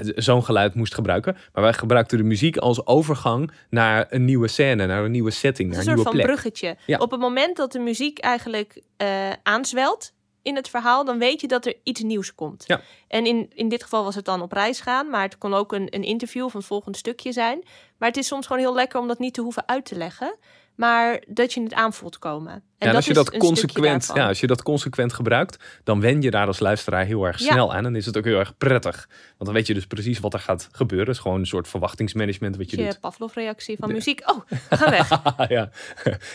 zo'n 0.00 0.44
geluid 0.44 0.74
moest 0.74 0.94
gebruiken. 0.94 1.36
Maar 1.52 1.62
wij 1.62 1.72
gebruikten 1.72 2.18
de 2.18 2.24
muziek 2.24 2.56
als 2.56 2.86
overgang 2.86 3.52
naar 3.70 4.06
een 4.08 4.24
nieuwe 4.24 4.48
scène, 4.48 4.86
naar 4.86 5.04
een 5.04 5.10
nieuwe 5.10 5.30
setting, 5.30 5.70
naar 5.70 5.80
een 5.80 5.88
een, 5.88 5.96
soort 5.96 5.96
nieuwe 5.96 6.10
van 6.10 6.12
plek. 6.12 6.26
bruggetje. 6.26 6.76
Ja. 6.86 6.98
Op 6.98 7.10
het 7.10 7.20
moment 7.20 7.56
dat 7.56 7.72
de 7.72 7.78
muziek 7.78 8.18
eigenlijk 8.18 8.82
uh, 9.02 9.30
aanzwelt 9.42 10.12
in 10.42 10.56
het 10.56 10.68
verhaal, 10.68 11.04
dan 11.04 11.18
weet 11.18 11.40
je 11.40 11.48
dat 11.48 11.66
er 11.66 11.74
iets 11.82 12.02
nieuws 12.02 12.34
komt. 12.34 12.64
Ja. 12.66 12.80
En 13.08 13.26
in, 13.26 13.50
in 13.54 13.68
dit 13.68 13.82
geval 13.82 14.04
was 14.04 14.14
het 14.14 14.24
dan 14.24 14.42
op 14.42 14.52
reis 14.52 14.80
gaan, 14.80 15.10
maar 15.10 15.22
het 15.22 15.38
kon 15.38 15.54
ook 15.54 15.72
een, 15.72 15.86
een 15.90 16.02
interview 16.02 16.44
of 16.44 16.54
een 16.54 16.62
volgend 16.62 16.96
stukje 16.96 17.32
zijn. 17.32 17.62
Maar 17.98 18.08
het 18.08 18.18
is 18.18 18.26
soms 18.26 18.46
gewoon 18.46 18.62
heel 18.62 18.74
lekker 18.74 19.00
om 19.00 19.08
dat 19.08 19.18
niet 19.18 19.34
te 19.34 19.40
hoeven 19.40 19.68
uit 19.68 19.84
te 19.84 19.96
leggen, 19.96 20.36
maar 20.74 21.22
dat 21.28 21.52
je 21.52 21.62
het 21.62 21.74
aanvoelt 21.74 22.18
komen. 22.18 22.62
En 22.78 22.88
Ja, 22.88 22.94
als 22.94 23.06
je 23.06 23.12
dat 23.12 23.36
consequent, 23.36 24.10
ja, 24.14 24.28
als 24.28 24.40
je 24.40 24.46
dat 24.46 24.62
consequent 24.62 25.12
gebruikt, 25.12 25.64
dan 25.84 26.00
wen 26.00 26.22
je 26.22 26.30
daar 26.30 26.46
als 26.46 26.58
luisteraar 26.58 27.04
heel 27.04 27.24
erg 27.24 27.38
Ja. 27.38 27.52
snel 27.52 27.74
aan. 27.74 27.86
En 27.86 27.96
is 27.96 28.06
het 28.06 28.16
ook 28.16 28.24
heel 28.24 28.38
erg 28.38 28.56
prettig. 28.58 29.08
Want 29.10 29.44
dan 29.44 29.52
weet 29.52 29.66
je 29.66 29.74
dus 29.74 29.86
precies 29.86 30.18
wat 30.20 30.34
er 30.34 30.40
gaat 30.40 30.68
gebeuren. 30.72 31.06
Het 31.06 31.16
is 31.16 31.22
gewoon 31.22 31.38
een 31.38 31.46
soort 31.46 31.68
verwachtingsmanagement 31.68 32.56
wat 32.56 32.70
je 32.70 32.76
je 32.76 32.84
doet. 32.84 33.00
Pavlov-reactie 33.00 33.76
van 33.80 33.92
muziek. 33.92 34.30
Oh, 34.30 34.40
gaan 34.70 34.90
weg. 34.90 35.08
ja. 35.48 35.70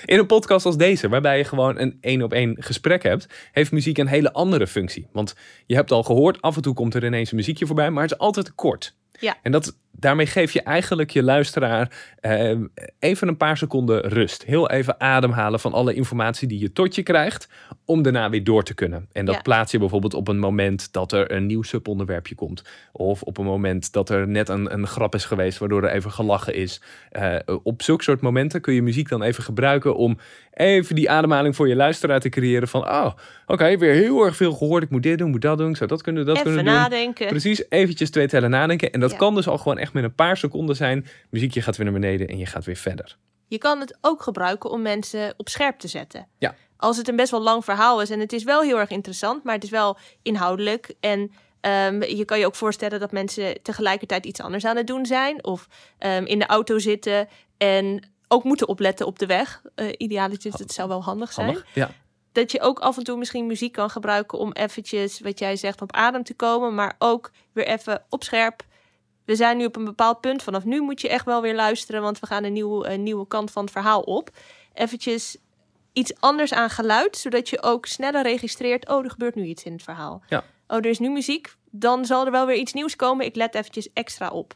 In 0.06 0.20
een 0.20 0.26
podcast 0.26 0.66
als 0.66 0.78
deze, 0.78 1.10
waarbij 1.10 1.38
je 1.38 1.44
gewoon 1.44 1.80
een 1.80 1.98
één 2.02 2.22
op 2.22 2.34
één 2.34 2.56
gesprek 2.60 3.04
hebt, 3.04 3.28
heeft 3.52 3.72
muziek 3.72 3.98
een 3.98 4.08
hele 4.08 4.34
andere 4.34 4.68
functie. 4.68 5.08
Want 5.12 5.36
je 5.66 5.76
hebt 5.76 5.92
al 5.92 6.04
gehoord, 6.04 6.42
af 6.42 6.56
en 6.56 6.62
toe 6.62 6.74
komt 6.74 6.94
er 6.94 7.06
ineens 7.06 7.32
een 7.32 7.38
muziekje 7.38 7.66
voorbij, 7.66 7.92
maar 7.92 8.04
het 8.04 8.12
is 8.12 8.18
altijd 8.18 8.46
te 8.46 8.52
kort. 8.52 8.96
Ja. 9.20 9.38
En 9.42 9.52
dat, 9.52 9.78
daarmee 10.00 10.26
geef 10.26 10.52
je 10.54 10.62
eigenlijk 10.62 11.10
je 11.10 11.24
luisteraar 11.24 11.92
eh, 12.20 12.52
even 13.00 13.28
een 13.28 13.38
paar 13.38 13.58
seconden 13.58 14.02
rust. 14.02 14.44
Heel 14.44 14.70
even 14.70 15.00
ademhalen 15.00 15.60
van 15.60 15.74
alle 15.74 15.94
informatie 15.94 16.48
die 16.48 16.60
je 16.60 16.72
tot 16.74 16.96
je 16.96 17.04
krijgt, 17.04 17.48
om 17.86 18.02
daarna 18.02 18.30
weer 18.30 18.44
door 18.44 18.64
te 18.64 18.74
kunnen. 18.74 19.08
En 19.12 19.26
dat 19.26 19.36
Ja. 19.36 19.42
plaats 19.42 19.72
je 19.72 19.80
bijvoorbeeld 19.80 20.14
op 20.14 20.28
een 20.28 20.40
moment 20.40 20.94
dat 20.94 21.12
er 21.12 21.32
een 21.32 21.46
nieuw 21.46 21.62
subonderwerpje 21.64 22.36
komt. 22.36 22.64
Of 22.92 23.22
op 23.22 23.38
een 23.38 23.46
moment 23.46 23.94
dat 23.94 24.10
er 24.10 24.28
net 24.28 24.50
een, 24.50 24.74
een 24.74 24.88
grap 24.88 25.16
is 25.16 25.26
geweest, 25.26 25.58
waardoor 25.58 25.84
er 25.84 25.92
even 25.92 26.12
gelachen 26.12 26.54
is. 26.54 26.82
Eh, 27.12 27.36
op 27.64 27.82
zulke 27.82 28.04
soort 28.04 28.22
momenten 28.22 28.62
kun 28.62 28.74
je 28.74 28.82
muziek 28.82 29.10
dan 29.10 29.22
even 29.24 29.44
gebruiken 29.44 29.96
om 29.96 30.18
even 30.54 30.96
die 30.96 31.10
ademhaling 31.10 31.56
voor 31.56 31.68
je 31.68 31.76
luisteraar 31.76 32.20
te 32.20 32.30
creëren. 32.30 32.68
Van, 32.68 32.82
oh, 32.90 33.12
oké, 33.46 33.78
weer 33.78 33.94
heel 33.94 34.26
erg 34.26 34.36
veel 34.36 34.54
gehoord. 34.54 34.84
Ik 34.84 34.90
moet 34.90 35.04
dit 35.04 35.18
doen, 35.18 35.30
moet 35.30 35.42
dat 35.42 35.58
doen. 35.58 35.70
Ik 35.70 35.78
zou 35.78 35.90
dat 35.90 36.02
kunnen, 36.02 36.26
dat 36.26 36.36
Even 36.38 36.48
kunnen 36.48 36.66
doen. 36.66 36.74
nadenken. 36.74 37.28
Precies, 37.28 37.64
eventjes 37.70 38.10
twee 38.10 38.28
tellen 38.28 38.50
nadenken. 38.50 38.92
En 38.92 39.00
dat 39.00 39.12
Ja. 39.12 39.18
kan 39.18 39.36
dus 39.36 39.48
al 39.48 39.58
gewoon 39.58 39.78
echt 39.78 39.87
met 39.94 40.04
een 40.04 40.16
paar 40.16 40.38
seconden 40.38 40.76
zijn. 40.76 41.08
Muziekje 41.30 41.62
gaat 41.62 41.78
weer 41.78 41.86
naar 41.86 42.00
beneden 42.00 42.28
en 42.28 42.38
je 42.38 42.46
gaat 42.46 42.66
weer 42.66 42.76
verder. 42.76 43.18
Je 43.48 43.58
kan 43.58 43.80
het 43.80 43.98
ook 44.02 44.22
gebruiken 44.22 44.70
om 44.70 44.82
mensen 44.82 45.34
op 45.38 45.50
scherp 45.50 45.80
te 45.80 45.88
zetten. 45.88 46.28
Ja. 46.38 46.56
Als 46.78 46.98
het 46.98 47.08
een 47.08 47.16
best 47.16 47.32
wel 47.32 47.42
lang 47.42 47.64
verhaal 47.64 48.02
is 48.02 48.10
en 48.10 48.20
het 48.20 48.34
is 48.34 48.44
wel 48.44 48.62
heel 48.62 48.80
erg 48.80 48.90
interessant, 48.90 49.44
maar 49.44 49.54
het 49.54 49.64
is 49.64 49.70
wel 49.70 49.98
inhoudelijk. 50.22 50.94
En 51.00 51.32
ehm, 51.62 52.04
je 52.04 52.26
kan 52.26 52.40
je 52.40 52.46
ook 52.46 52.56
voorstellen 52.56 53.00
dat 53.00 53.12
mensen 53.12 53.62
tegelijkertijd 53.62 54.26
iets 54.26 54.42
anders 54.42 54.66
aan 54.66 54.76
het 54.76 54.88
doen 54.88 55.06
zijn. 55.06 55.44
Of 55.44 55.68
ehm, 55.98 56.26
in 56.26 56.40
de 56.40 56.46
auto 56.46 56.80
zitten 56.80 57.28
en 57.58 58.04
ook 58.28 58.44
moeten 58.44 58.68
opletten 58.68 59.06
op 59.06 59.20
de 59.20 59.26
weg. 59.26 59.62
Uh, 59.76 59.88
idealiter, 59.98 60.54
het 60.54 60.72
zou 60.72 60.88
wel 60.88 61.04
handig 61.04 61.34
zijn. 61.34 61.46
Handig? 61.46 61.66
Ja. 61.74 61.92
Dat 62.32 62.52
je 62.52 62.62
ook 62.62 62.80
af 62.80 62.98
en 62.98 63.04
toe 63.04 63.18
misschien 63.18 63.48
muziek 63.48 63.72
kan 63.72 63.90
gebruiken 63.90 64.38
om 64.38 64.52
eventjes, 64.52 65.20
wat 65.20 65.40
jij 65.40 65.56
zegt, 65.56 65.82
op 65.82 65.92
adem 65.92 66.24
te 66.24 66.34
komen. 66.34 66.76
Maar 66.76 66.96
ook 66.98 67.32
weer 67.54 67.68
even 67.68 68.04
op 68.10 68.24
scherp. 68.24 68.64
We 69.28 69.36
zijn 69.36 69.58
nu 69.58 69.66
op 69.66 69.76
een 69.76 69.86
bepaald 69.86 70.22
punt. 70.22 70.44
Vanaf 70.44 70.64
nu 70.66 70.82
moet 70.82 71.02
je 71.02 71.10
echt 71.10 71.26
wel 71.26 71.42
weer 71.42 71.56
luisteren, 71.56 72.02
want 72.02 72.20
we 72.20 72.26
gaan 72.28 72.44
een, 72.44 72.54
nieuw, 72.54 72.86
een 72.86 73.04
nieuwe 73.04 73.28
kant 73.28 73.52
van 73.52 73.64
het 73.64 73.72
verhaal 73.72 74.02
op. 74.02 74.30
Eventjes 74.74 75.38
iets 75.94 76.14
anders 76.20 76.54
aan 76.54 76.70
geluid, 76.70 77.18
zodat 77.18 77.50
je 77.50 77.64
ook 77.64 77.86
sneller 77.86 78.24
registreert. 78.24 78.90
Oh, 78.90 79.04
er 79.04 79.10
gebeurt 79.12 79.36
nu 79.36 79.44
iets 79.44 79.64
in 79.64 79.72
het 79.74 79.84
verhaal. 79.84 80.22
Ja. 80.30 80.44
Oh, 80.68 80.78
er 80.78 80.86
is 80.86 81.00
nu 81.00 81.10
muziek. 81.10 81.56
Dan 81.72 82.06
zal 82.06 82.26
er 82.26 82.32
wel 82.32 82.46
weer 82.46 82.56
iets 82.56 82.74
nieuws 82.74 82.96
komen. 82.96 83.26
Ik 83.26 83.36
let 83.36 83.56
eventjes 83.56 83.90
extra 83.94 84.30
op. 84.30 84.54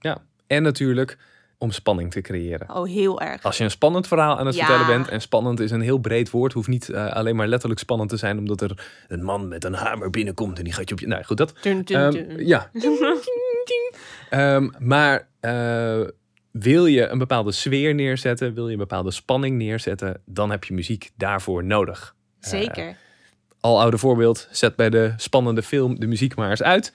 ja. 0.00 0.22
En 0.46 0.62
natuurlijk 0.62 1.18
om 1.58 1.70
spanning 1.70 2.10
te 2.10 2.20
creëren. 2.20 2.74
Oh, 2.74 2.86
heel 2.86 3.20
erg. 3.20 3.42
Als 3.42 3.58
je 3.58 3.64
een 3.64 3.70
spannend 3.70 4.06
verhaal 4.06 4.38
aan 4.38 4.46
het 4.46 4.54
Ja. 4.54 4.66
vertellen 4.66 4.86
bent, 4.96 5.08
en 5.08 5.20
spannend 5.20 5.60
is 5.60 5.70
een 5.70 5.80
heel 5.80 5.98
breed 5.98 6.30
woord, 6.30 6.52
hoeft 6.52 6.68
niet 6.68 6.88
uh, 6.88 7.12
alleen 7.12 7.36
maar 7.36 7.46
letterlijk 7.46 7.80
spannend 7.80 8.10
te 8.10 8.16
zijn, 8.16 8.38
omdat 8.38 8.60
er 8.60 8.86
een 9.08 9.22
man 9.24 9.48
met 9.48 9.64
een 9.64 9.74
hamer 9.74 10.10
binnenkomt 10.10 10.58
en 10.58 10.64
die 10.64 10.72
gaat 10.72 10.88
je 10.88 10.94
op 10.94 11.00
je. 11.00 11.06
Nou 11.06 11.22
goed, 11.24 11.36
dat. 11.36 11.52
Dun, 11.60 11.82
dun, 11.82 12.00
Um, 12.00 12.10
dun. 12.10 12.46
ja. 12.46 12.70
um, 14.30 14.72
maar 14.78 15.28
uh, 15.40 16.08
wil 16.50 16.86
je 16.86 17.08
een 17.08 17.18
bepaalde 17.18 17.52
sfeer 17.52 17.94
neerzetten, 17.94 18.54
wil 18.54 18.66
je 18.66 18.72
een 18.72 18.78
bepaalde 18.78 19.10
spanning 19.10 19.56
neerzetten, 19.56 20.20
dan 20.26 20.50
heb 20.50 20.64
je 20.64 20.74
muziek 20.74 21.10
daarvoor 21.16 21.64
nodig. 21.64 22.14
Zeker. 22.40 22.88
Uh, 22.88 22.94
al 23.60 23.80
oude 23.80 23.98
voorbeeld, 23.98 24.48
zet 24.50 24.76
bij 24.76 24.90
de 24.90 25.14
spannende 25.16 25.62
film 25.62 26.00
de 26.00 26.06
muziek 26.06 26.34
maar 26.34 26.50
eens 26.50 26.62
uit. 26.62 26.92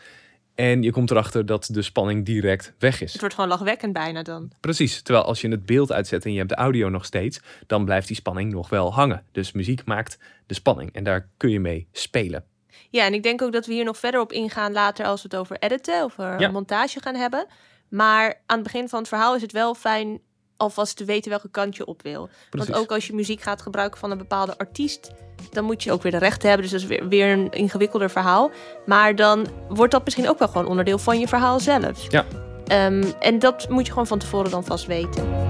En 0.56 0.82
je 0.84 0.92
komt 0.92 1.12
erachter 1.12 1.46
dat 1.46 1.70
de 1.72 1.82
spanning 1.82 2.26
direct 2.26 2.74
weg 2.80 3.02
is. 3.02 3.12
Het 3.12 3.22
wordt 3.22 3.36
gewoon 3.36 3.50
lachwekkend 3.50 3.94
bijna 3.94 4.24
dan. 4.24 4.52
Precies. 4.60 5.02
Terwijl 5.02 5.26
als 5.26 5.42
je 5.42 5.48
het 5.48 5.66
beeld 5.66 5.92
uitzet 5.92 6.26
en 6.26 6.32
je 6.32 6.38
hebt 6.38 6.50
de 6.50 6.56
audio 6.56 6.90
nog 6.90 7.06
steeds, 7.06 7.40
dan 7.68 7.86
blijft 7.86 8.08
die 8.08 8.16
spanning 8.16 8.52
nog 8.52 8.70
wel 8.70 8.94
hangen. 8.94 9.24
Dus 9.32 9.52
muziek 9.52 9.86
maakt 9.86 10.20
de 10.46 10.54
spanning 10.54 10.94
en 10.94 11.04
daar 11.04 11.30
kun 11.38 11.50
je 11.50 11.60
mee 11.60 11.88
spelen. 11.92 12.44
Ja, 12.90 13.06
en 13.06 13.14
ik 13.14 13.24
denk 13.24 13.42
ook 13.42 13.52
dat 13.52 13.66
we 13.66 13.74
hier 13.74 13.86
nog 13.86 13.98
verder 13.98 14.20
op 14.22 14.32
ingaan 14.32 14.72
later 14.72 15.06
als 15.06 15.22
we 15.22 15.28
het 15.32 15.40
over 15.40 15.58
editen, 15.60 16.04
over 16.04 16.40
Ja. 16.40 16.50
montage 16.52 17.02
gaan 17.02 17.16
hebben. 17.16 17.46
Maar 17.90 18.34
aan 18.46 18.56
het 18.60 18.64
begin 18.64 18.90
van 18.90 19.00
het 19.00 19.08
verhaal 19.08 19.36
is 19.36 19.42
het 19.42 19.52
wel 19.52 19.74
fijn 19.76 20.20
alvast 20.58 20.98
te 20.98 21.06
weten 21.06 21.30
welke 21.30 21.50
kant 21.50 21.76
je 21.76 21.86
op 21.86 22.02
wil. 22.02 22.30
Precies. 22.50 22.70
Want 22.70 22.82
ook 22.84 22.92
als 22.92 23.08
je 23.08 23.14
muziek 23.14 23.42
gaat 23.42 23.62
gebruiken 23.62 24.00
van 24.00 24.12
een 24.12 24.18
bepaalde 24.18 24.58
artiest, 24.58 25.12
dan 25.52 25.64
moet 25.64 25.84
je 25.84 25.92
ook 25.92 26.02
weer 26.02 26.12
de 26.12 26.18
rechten 26.18 26.48
hebben. 26.50 26.70
Dus 26.70 26.82
dat 26.82 26.82
is 26.92 26.98
weer, 26.98 27.08
weer 27.08 27.32
een 27.32 27.52
ingewikkelder 27.52 28.10
verhaal. 28.10 28.52
Maar 28.86 29.16
dan 29.16 29.48
wordt 29.70 29.92
dat 29.92 30.04
misschien 30.04 30.30
ook 30.30 30.40
wel 30.40 30.48
gewoon 30.48 30.68
onderdeel 30.68 30.98
van 30.98 31.20
je 31.20 31.28
verhaal 31.28 31.60
zelf. 31.60 32.12
Ja. 32.12 32.26
Ehm, 32.66 33.04
en 33.20 33.40
dat 33.40 33.70
moet 33.70 33.86
je 33.86 33.92
gewoon 33.92 34.08
van 34.08 34.20
tevoren 34.20 34.52
dan 34.52 34.64
vast 34.66 34.86
weten. 34.86 35.50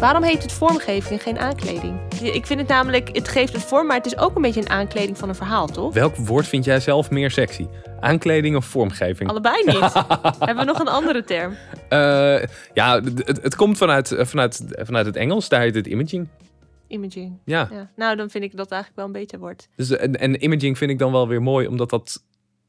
Waarom 0.00 0.22
heet 0.22 0.42
het 0.42 0.52
vormgeving 0.52 1.10
en 1.10 1.18
geen 1.18 1.38
aankleding? 1.38 2.00
Ik 2.22 2.46
vind 2.46 2.60
het 2.60 2.68
namelijk, 2.68 3.16
het 3.16 3.28
geeft 3.28 3.52
het 3.52 3.62
vorm, 3.62 3.86
maar 3.86 3.96
het 3.96 4.06
is 4.06 4.18
ook 4.18 4.36
een 4.36 4.42
beetje 4.42 4.60
een 4.60 4.68
aankleding 4.68 5.18
van 5.18 5.28
een 5.28 5.34
verhaal, 5.34 5.66
toch? 5.66 5.94
Welk 5.94 6.16
woord 6.16 6.46
vind 6.46 6.64
jij 6.64 6.80
zelf 6.80 7.10
meer 7.10 7.30
sexy? 7.30 7.66
Aankleding 8.00 8.56
of 8.56 8.64
vormgeving? 8.64 9.30
Allebei 9.30 9.64
niet. 9.64 9.92
Hebben 10.46 10.56
we 10.56 10.64
nog 10.64 10.78
een 10.78 10.88
andere 10.88 11.24
term? 11.24 11.56
Uh, 11.90 12.42
ja, 12.74 13.00
het, 13.00 13.42
het 13.42 13.56
komt 13.56 13.78
vanuit, 13.78 14.12
eh, 14.12 14.24
vanuit, 14.24 14.64
vanuit 14.68 15.06
het 15.06 15.16
Engels. 15.16 15.48
Daar 15.48 15.60
heet 15.60 15.74
het 15.74 15.86
imaging. 15.86 16.28
Imaging. 16.88 17.38
Ja. 17.44 17.68
ja. 17.72 17.90
Nou, 17.96 18.16
dan 18.16 18.30
vind 18.30 18.44
ik 18.44 18.56
dat 18.56 18.70
eigenlijk 18.70 19.00
wel 19.00 19.06
een 19.06 19.20
beter 19.20 19.38
woord. 19.38 19.68
Dus, 19.76 19.90
en, 19.90 20.20
en 20.20 20.44
imaging 20.44 20.78
vind 20.78 20.90
ik 20.90 20.98
dan 20.98 21.12
wel 21.12 21.28
weer 21.28 21.42
mooi, 21.42 21.66
omdat, 21.66 21.90
dat, 21.90 22.22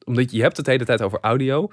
omdat 0.05 0.31
je 0.31 0.41
hebt 0.41 0.57
het 0.57 0.65
de 0.65 0.71
hele 0.71 0.85
tijd 0.85 1.01
over 1.01 1.19
audio. 1.21 1.69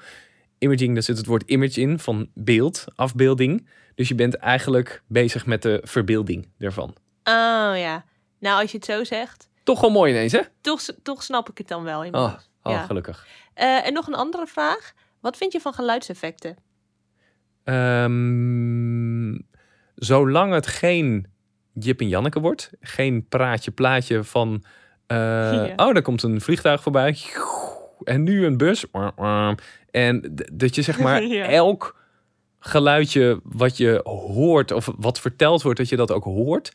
Imaging, 0.65 0.95
daar 0.95 1.03
zit 1.03 1.17
het 1.17 1.27
woord 1.27 1.43
image 1.47 1.81
in, 1.81 1.99
van 1.99 2.29
beeld, 2.35 2.85
afbeelding. 2.95 3.69
Dus 3.95 4.09
je 4.09 4.15
bent 4.15 4.35
eigenlijk 4.37 5.03
bezig 5.07 5.47
met 5.47 5.63
de 5.63 5.81
verbeelding 5.85 6.49
ervan. 6.59 6.89
Oh 7.25 7.73
ja. 7.77 8.05
Nou, 8.39 8.61
als 8.61 8.71
je 8.71 8.77
het 8.77 8.87
zo 8.87 9.05
zegt. 9.05 9.49
Toch 9.63 9.81
wel 9.81 9.91
mooi 9.91 10.13
ineens, 10.13 10.33
hè? 10.33 10.41
Toch, 10.61 10.81
toch 11.03 11.23
snap 11.23 11.51
ik 11.51 11.59
het 11.59 11.69
dan 11.69 11.83
wel 11.85 11.99
Oh, 11.99 12.05
inmiddels. 12.05 12.51
oh 12.63 12.73
Ja. 12.73 12.83
gelukkig. 12.87 13.27
Uh, 13.57 13.87
en 13.87 13.93
nog 13.93 14.07
een 14.07 14.15
andere 14.15 14.47
vraag. 14.47 14.93
Wat 15.21 15.37
vind 15.37 15.53
je 15.53 15.61
van 15.61 15.73
geluidseffecten? 15.75 16.57
Um, 17.65 19.47
zolang 19.95 20.53
het 20.53 20.67
geen 20.67 21.27
Jip 21.73 22.01
en 22.01 22.09
Janneke 22.09 22.41
wordt. 22.41 22.71
Geen 22.81 23.29
praatje 23.29 23.71
plaatje 23.71 24.25
van... 24.25 24.65
eh, 25.07 25.17
Ja. 25.67 25.73
Oh, 25.77 25.93
daar 25.95 26.03
komt 26.03 26.23
een 26.23 26.41
vliegtuig 26.41 26.83
voorbij. 26.83 27.19
En 28.05 28.23
nu 28.23 28.45
een 28.47 28.57
bus. 28.57 28.85
En 29.91 30.35
dat 30.53 30.75
je 30.75 30.83
zeg 30.83 30.99
maar 30.99 31.23
Ja. 31.35 31.45
elk 31.49 32.03
geluidje 32.59 33.41
wat 33.43 33.77
je 33.77 34.01
hoort 34.05 34.71
of 34.73 34.91
wat 34.97 35.21
verteld 35.21 35.63
wordt, 35.63 35.79
dat 35.79 35.89
je 35.89 35.97
dat 35.97 36.13
ook 36.13 36.25
hoort. 36.25 36.73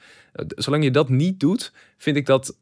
Zolang 0.47 0.83
je 0.83 0.91
dat 0.91 1.09
niet 1.09 1.39
doet, 1.39 1.71
vind 1.97 2.17
ik 2.17 2.25
dat 2.25 2.57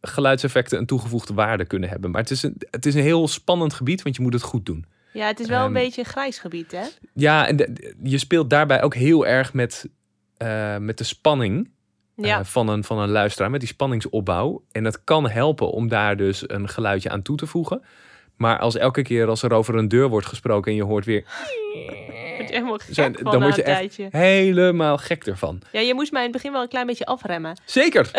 geluidseffecten 0.00 0.78
een 0.78 0.86
toegevoegde 0.86 1.34
waarde 1.34 1.64
kunnen 1.64 1.88
hebben. 1.88 2.10
Maar 2.10 2.20
het 2.20 2.30
is 2.30 2.42
een, 2.42 2.56
het 2.70 2.86
is 2.86 2.94
een 2.94 3.02
heel 3.02 3.28
spannend 3.28 3.72
gebied, 3.74 4.02
want 4.02 4.16
je 4.16 4.22
moet 4.22 4.32
het 4.32 4.42
goed 4.42 4.66
doen. 4.66 4.84
Ja, 5.12 5.26
het 5.26 5.40
is 5.40 5.46
wel 5.48 5.58
een 5.58 5.64
Ehm, 5.64 5.72
beetje 5.72 6.00
een 6.00 6.06
grijs 6.06 6.38
gebied, 6.38 6.72
hè? 6.72 6.82
Ja, 7.14 7.46
en 7.48 7.56
de- 7.56 7.94
je 8.02 8.18
speelt 8.18 8.50
daarbij 8.50 8.82
ook 8.82 8.94
heel 8.94 9.26
erg 9.26 9.52
met, 9.52 9.88
eh, 10.36 10.76
met 10.76 10.98
de 10.98 11.04
spanning 11.04 11.70
Ja. 12.16 12.38
eh, 12.38 12.44
van, 12.44 12.68
een, 12.68 12.84
van 12.84 12.98
een 12.98 13.10
luisteraar, 13.10 13.50
met 13.50 13.60
die 13.60 13.68
spanningsopbouw. 13.68 14.62
En 14.72 14.84
het 14.84 15.04
kan 15.04 15.28
helpen 15.28 15.70
om 15.70 15.88
daar 15.88 16.16
dus 16.16 16.44
een 16.46 16.68
geluidje 16.68 17.10
aan 17.10 17.22
toe 17.22 17.36
te 17.36 17.46
voegen. 17.46 17.82
Maar 18.36 18.58
als 18.58 18.76
elke 18.76 19.02
keer 19.02 19.28
als 19.28 19.42
er 19.42 19.52
over 19.52 19.74
een 19.74 19.88
deur 19.88 20.08
wordt 20.08 20.26
gesproken 20.26 20.70
en 20.70 20.76
je 20.76 20.84
hoort 20.84 21.04
weer... 21.04 21.24
Helemaal 22.52 22.78
gek 22.78 22.94
Zijn- 22.94 23.14
van 23.22 23.32
dan 23.32 23.42
word 23.42 23.56
je 23.56 23.62
echt 23.62 23.96
helemaal 24.10 24.98
gek 24.98 25.26
ervan. 25.26 25.60
Ja, 25.72 25.80
je 25.80 25.94
moest 25.94 26.12
mij 26.12 26.20
in 26.24 26.28
het 26.28 26.36
begin 26.36 26.52
wel 26.52 26.62
een 26.62 26.68
klein 26.68 26.86
beetje 26.86 27.04
afremmen. 27.06 27.60
Zeker. 27.64 28.10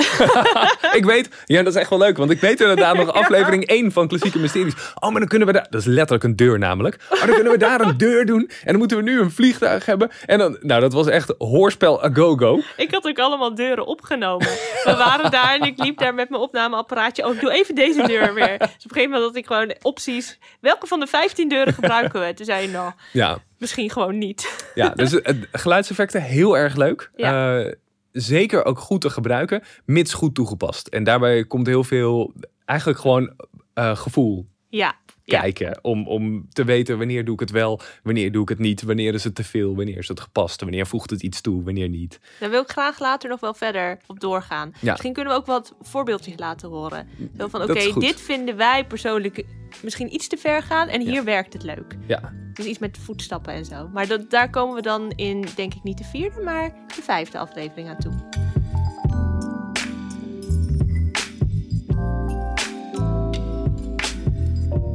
ik 0.99 1.05
weet, 1.05 1.29
ja, 1.45 1.63
dat 1.63 1.73
is 1.73 1.79
echt 1.79 1.89
wel 1.89 1.99
leuk. 1.99 2.17
Want 2.17 2.31
ik 2.31 2.39
weet 2.39 2.61
inderdaad 2.61 2.95
nog 2.97 3.13
aflevering 3.23 3.65
1 3.65 3.91
van 3.91 4.07
Klassieke 4.07 4.39
Mysteries. 4.39 4.73
Oh, 4.99 5.09
maar 5.09 5.19
dan 5.19 5.29
kunnen 5.29 5.47
we 5.47 5.53
daar, 5.53 5.67
dat 5.69 5.81
is 5.81 5.87
letterlijk 5.87 6.23
een 6.23 6.35
deur 6.35 6.59
namelijk. 6.59 6.97
Maar 7.09 7.25
dan 7.25 7.35
kunnen 7.35 7.51
we 7.53 7.59
daar 7.59 7.81
een 7.81 7.97
deur 7.97 8.25
doen. 8.25 8.49
En 8.63 8.65
dan 8.65 8.77
moeten 8.77 8.97
we 8.97 9.03
nu 9.03 9.19
een 9.19 9.31
vliegtuig 9.31 9.85
hebben. 9.85 10.11
En 10.25 10.37
dan, 10.37 10.57
nou, 10.61 10.81
dat 10.81 10.93
was 10.93 11.07
echt 11.07 11.33
hoorspel 11.37 12.03
a 12.03 12.09
go-go. 12.13 12.61
Ik 12.77 12.91
had 12.91 13.07
ook 13.07 13.19
allemaal 13.19 13.55
deuren 13.55 13.85
opgenomen. 13.85 14.47
We 14.83 14.95
waren 14.97 15.31
daar 15.31 15.55
en 15.55 15.61
ik 15.67 15.77
liep 15.83 15.97
daar 15.97 16.13
met 16.13 16.29
mijn 16.29 16.41
opnameapparaatje. 16.41 17.25
Oh, 17.25 17.33
ik 17.33 17.41
doe 17.41 17.51
even 17.51 17.75
deze 17.75 18.07
deur 18.07 18.33
weer. 18.33 18.57
Dus 18.57 18.67
op 18.67 18.71
een 18.71 18.77
gegeven 18.81 19.09
moment 19.09 19.23
had 19.23 19.35
ik 19.35 19.45
gewoon 19.45 19.75
opties. 19.81 20.39
Welke 20.59 20.87
van 20.87 20.99
de 20.99 21.07
15 21.07 21.49
deuren 21.49 21.73
gebruiken 21.73 22.19
we? 22.27 22.33
Toen 22.33 22.45
zei 22.45 22.61
je, 22.61 22.67
nou, 22.71 22.91
Ja, 23.11 23.37
misschien 23.63 23.89
gewoon 23.89 24.17
niet. 24.17 24.71
ja 24.75 24.89
dus 25.01 25.11
het, 25.11 25.47
geluidseffecten 25.51 26.21
heel 26.21 26.57
erg 26.57 26.75
leuk. 26.75 27.11
Ja. 27.15 27.59
Eh, 27.59 27.71
zeker 28.11 28.65
ook 28.65 28.79
goed 28.79 29.01
te 29.01 29.09
gebruiken, 29.09 29.63
mits 29.85 30.13
goed 30.13 30.35
toegepast. 30.35 30.87
En 30.87 31.03
daarbij 31.03 31.45
komt 31.45 31.67
heel 31.67 31.83
veel, 31.83 32.33
eigenlijk 32.65 32.99
gewoon 32.99 33.33
eh, 33.73 33.95
gevoel 33.95 34.47
Ja, 34.69 34.95
ja. 35.23 35.39
kijken. 35.39 35.79
Om, 35.81 36.07
om 36.07 36.47
te 36.49 36.63
weten 36.63 36.97
wanneer 36.97 37.25
doe 37.25 37.33
ik 37.33 37.39
het 37.39 37.51
wel, 37.51 37.79
wanneer 38.03 38.31
doe 38.31 38.41
ik 38.41 38.49
het 38.49 38.59
niet, 38.59 38.81
wanneer 38.81 39.13
is 39.13 39.23
het 39.23 39.35
te 39.35 39.43
veel, 39.43 39.75
wanneer 39.75 39.97
is 39.97 40.07
het 40.07 40.19
gepast, 40.19 40.61
wanneer 40.61 40.87
voegt 40.87 41.09
het 41.09 41.23
iets 41.23 41.41
toe, 41.41 41.63
wanneer 41.63 41.89
niet. 41.89 42.19
Daar 42.39 42.49
wil 42.49 42.61
ik 42.61 42.69
graag 42.69 42.99
later 42.99 43.29
nog 43.29 43.39
wel 43.39 43.53
verder 43.53 43.97
op 44.07 44.19
doorgaan. 44.19 44.73
Ja. 44.79 44.91
Misschien 44.91 45.13
kunnen 45.13 45.33
we 45.33 45.39
ook 45.39 45.45
wat 45.45 45.75
voorbeeldjes 45.81 46.37
laten 46.37 46.69
horen. 46.69 47.07
Zo 47.37 47.47
van, 47.47 47.61
oké, 47.61 47.99
dit 47.99 48.21
vinden 48.21 48.57
wij 48.57 48.85
persoonlijk 48.85 49.45
misschien 49.81 50.13
iets 50.13 50.27
te 50.27 50.37
ver 50.37 50.61
gaan. 50.61 50.87
En 50.87 51.01
hier 51.01 51.23
werkt 51.23 51.53
het 51.53 51.63
leuk. 51.63 51.97
Ja, 52.07 52.33
Dus 52.53 52.65
iets 52.65 52.79
met 52.79 52.97
voetstappen 52.97 53.53
en 53.53 53.65
zo. 53.65 53.89
Maar 53.93 54.07
dat, 54.07 54.29
daar 54.29 54.49
komen 54.49 54.75
we 54.75 54.81
dan 54.81 55.11
in, 55.15 55.45
denk 55.55 55.73
ik, 55.73 55.83
niet 55.83 55.97
de 55.97 56.03
vierde, 56.03 56.41
maar 56.41 56.69
de 56.95 57.01
vijfde 57.01 57.37
aflevering 57.37 57.89
aan 57.89 57.97
toe. 57.97 58.13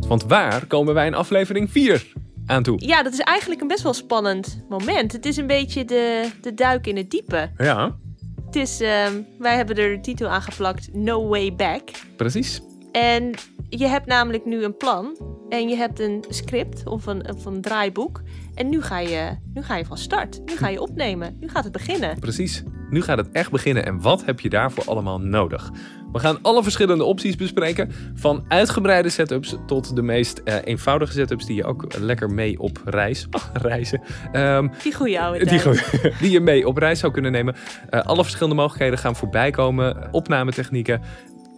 want 0.09 0.25
waar 0.25 0.67
komen 0.67 0.95
wij 0.95 1.07
in 1.07 1.14
aflevering 1.14 1.71
4 1.71 2.12
aan 2.47 2.62
toe? 2.62 2.87
Ja, 2.87 3.03
dat 3.03 3.12
is 3.12 3.19
eigenlijk 3.19 3.61
een 3.61 3.67
best 3.67 3.83
wel 3.83 3.93
spannend 3.95 4.64
moment. 4.69 5.12
Het 5.12 5.27
is 5.27 5.37
een 5.37 5.47
beetje 5.47 5.85
de, 5.85 6.29
de 6.41 6.55
duik 6.55 6.87
in 6.87 6.97
het 6.97 7.11
diepe. 7.11 7.51
Ja, 7.57 7.97
Het 8.47 8.57
is, 8.57 8.81
ehm, 8.81 9.23
wij 9.38 9.57
hebben 9.57 9.77
er 9.77 9.95
de 9.95 10.01
titel 10.01 10.29
aan 10.29 10.43
geplakt, 10.43 10.88
No 10.93 11.29
Way 11.29 11.55
Back. 11.55 11.83
precies. 12.17 12.61
En 12.93 13.35
je 13.68 13.87
hebt 13.87 14.07
namelijk 14.07 14.44
nu 14.44 14.64
een 14.64 14.76
plan. 14.76 15.16
En 15.48 15.68
je 15.68 15.76
hebt 15.76 16.00
een 16.00 16.24
script 16.28 16.87
of 16.87 17.07
een, 17.07 17.33
of 17.33 17.44
een 17.44 17.61
draaiboek. 17.61 18.22
En 18.54 18.68
nu 18.68 18.83
ga, 18.83 18.98
je, 18.98 19.37
nu 19.54 19.62
ga 19.62 19.76
je 19.76 19.85
van 19.85 19.98
start. 19.98 20.40
Nu 20.44 20.57
ga 20.57 20.68
je 20.68 20.81
opnemen. 20.81 21.37
Nu 21.40 21.48
gaat 21.48 21.64
het 21.64 21.72
beginnen. 21.72 22.18
Precies. 22.18 22.62
Nu 22.90 23.02
gaat 23.02 23.18
het 23.18 23.28
echt 23.33 23.50
beginnen 23.50 23.87
en 23.87 24.00
wat 24.00 24.24
heb 24.24 24.40
je 24.40 24.48
daarvoor 24.48 24.85
allemaal 24.85 25.20
nodig? 25.20 25.70
We 26.12 26.18
gaan 26.18 26.38
alle 26.42 26.62
verschillende 26.62 27.04
opties 27.04 27.37
bespreken. 27.37 27.92
Van 28.14 28.44
uitgebreide 28.48 29.09
setups 29.09 29.57
tot 29.66 29.96
de 29.96 30.02
meest 30.02 30.38
eh, 30.38 30.54
eenvoudige 30.64 31.12
setups 31.12 31.46
die 31.46 31.57
je 31.57 31.64
ook 31.64 31.98
lekker 31.98 32.31
mee 32.31 32.59
op 32.61 32.81
reis, 32.85 33.26
reizen. 33.52 34.00
Ehm, 34.33 34.68
Die 34.83 34.94
goede 34.94 35.20
oude 35.20 35.44
die 36.20 36.31
je 36.31 36.40
mee 36.40 36.66
op 36.66 36.76
reis 36.76 36.98
zou 36.98 37.12
kunnen 37.12 37.33
nemen. 37.33 37.54
Eh, 37.88 38.00
alle 38.00 38.22
verschillende 38.22 38.57
mogelijkheden 38.57 38.98
gaan 38.98 39.16
voorbij 39.16 39.50
komen. 39.50 40.09
Opnametechnieken. 40.11 41.00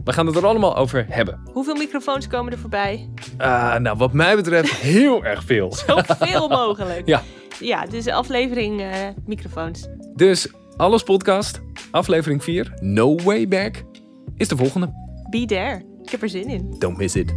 We 0.04 0.12
gaan 0.12 0.26
het 0.26 0.36
er 0.36 0.46
allemaal 0.46 0.76
over 0.76 1.06
hebben. 1.08 1.40
Hoeveel 1.52 1.74
microfoons 1.74 2.26
komen 2.26 2.52
er 2.52 2.58
voorbij? 2.58 3.10
Ah, 3.38 3.76
nou, 3.76 3.96
wat 3.96 4.12
mij 4.12 4.36
betreft 4.36 4.70
heel 4.70 5.24
erg 5.24 5.44
veel. 5.44 5.72
Zoveel 5.86 6.48
mogelijk. 6.48 7.06
Ja. 7.06 7.22
Ja, 7.60 7.86
dus 7.86 8.04
de 8.04 8.12
aflevering 8.12 8.80
eh, 8.80 8.88
microfoons. 9.26 9.88
Dus 10.14 10.48
alles 10.76 11.02
podcast, 11.02 11.60
aflevering 11.90 12.44
4, 12.44 12.72
No 12.80 13.16
Way 13.16 13.48
Back, 13.48 13.84
is 14.36 14.48
de 14.48 14.56
volgende. 14.56 14.92
Be 15.30 15.44
there. 15.44 15.84
Ik 16.02 16.10
heb 16.10 16.22
er 16.22 16.28
zin 16.28 16.48
in. 16.48 16.74
Don't 16.78 16.96
miss 16.96 17.14
it. 17.14 17.34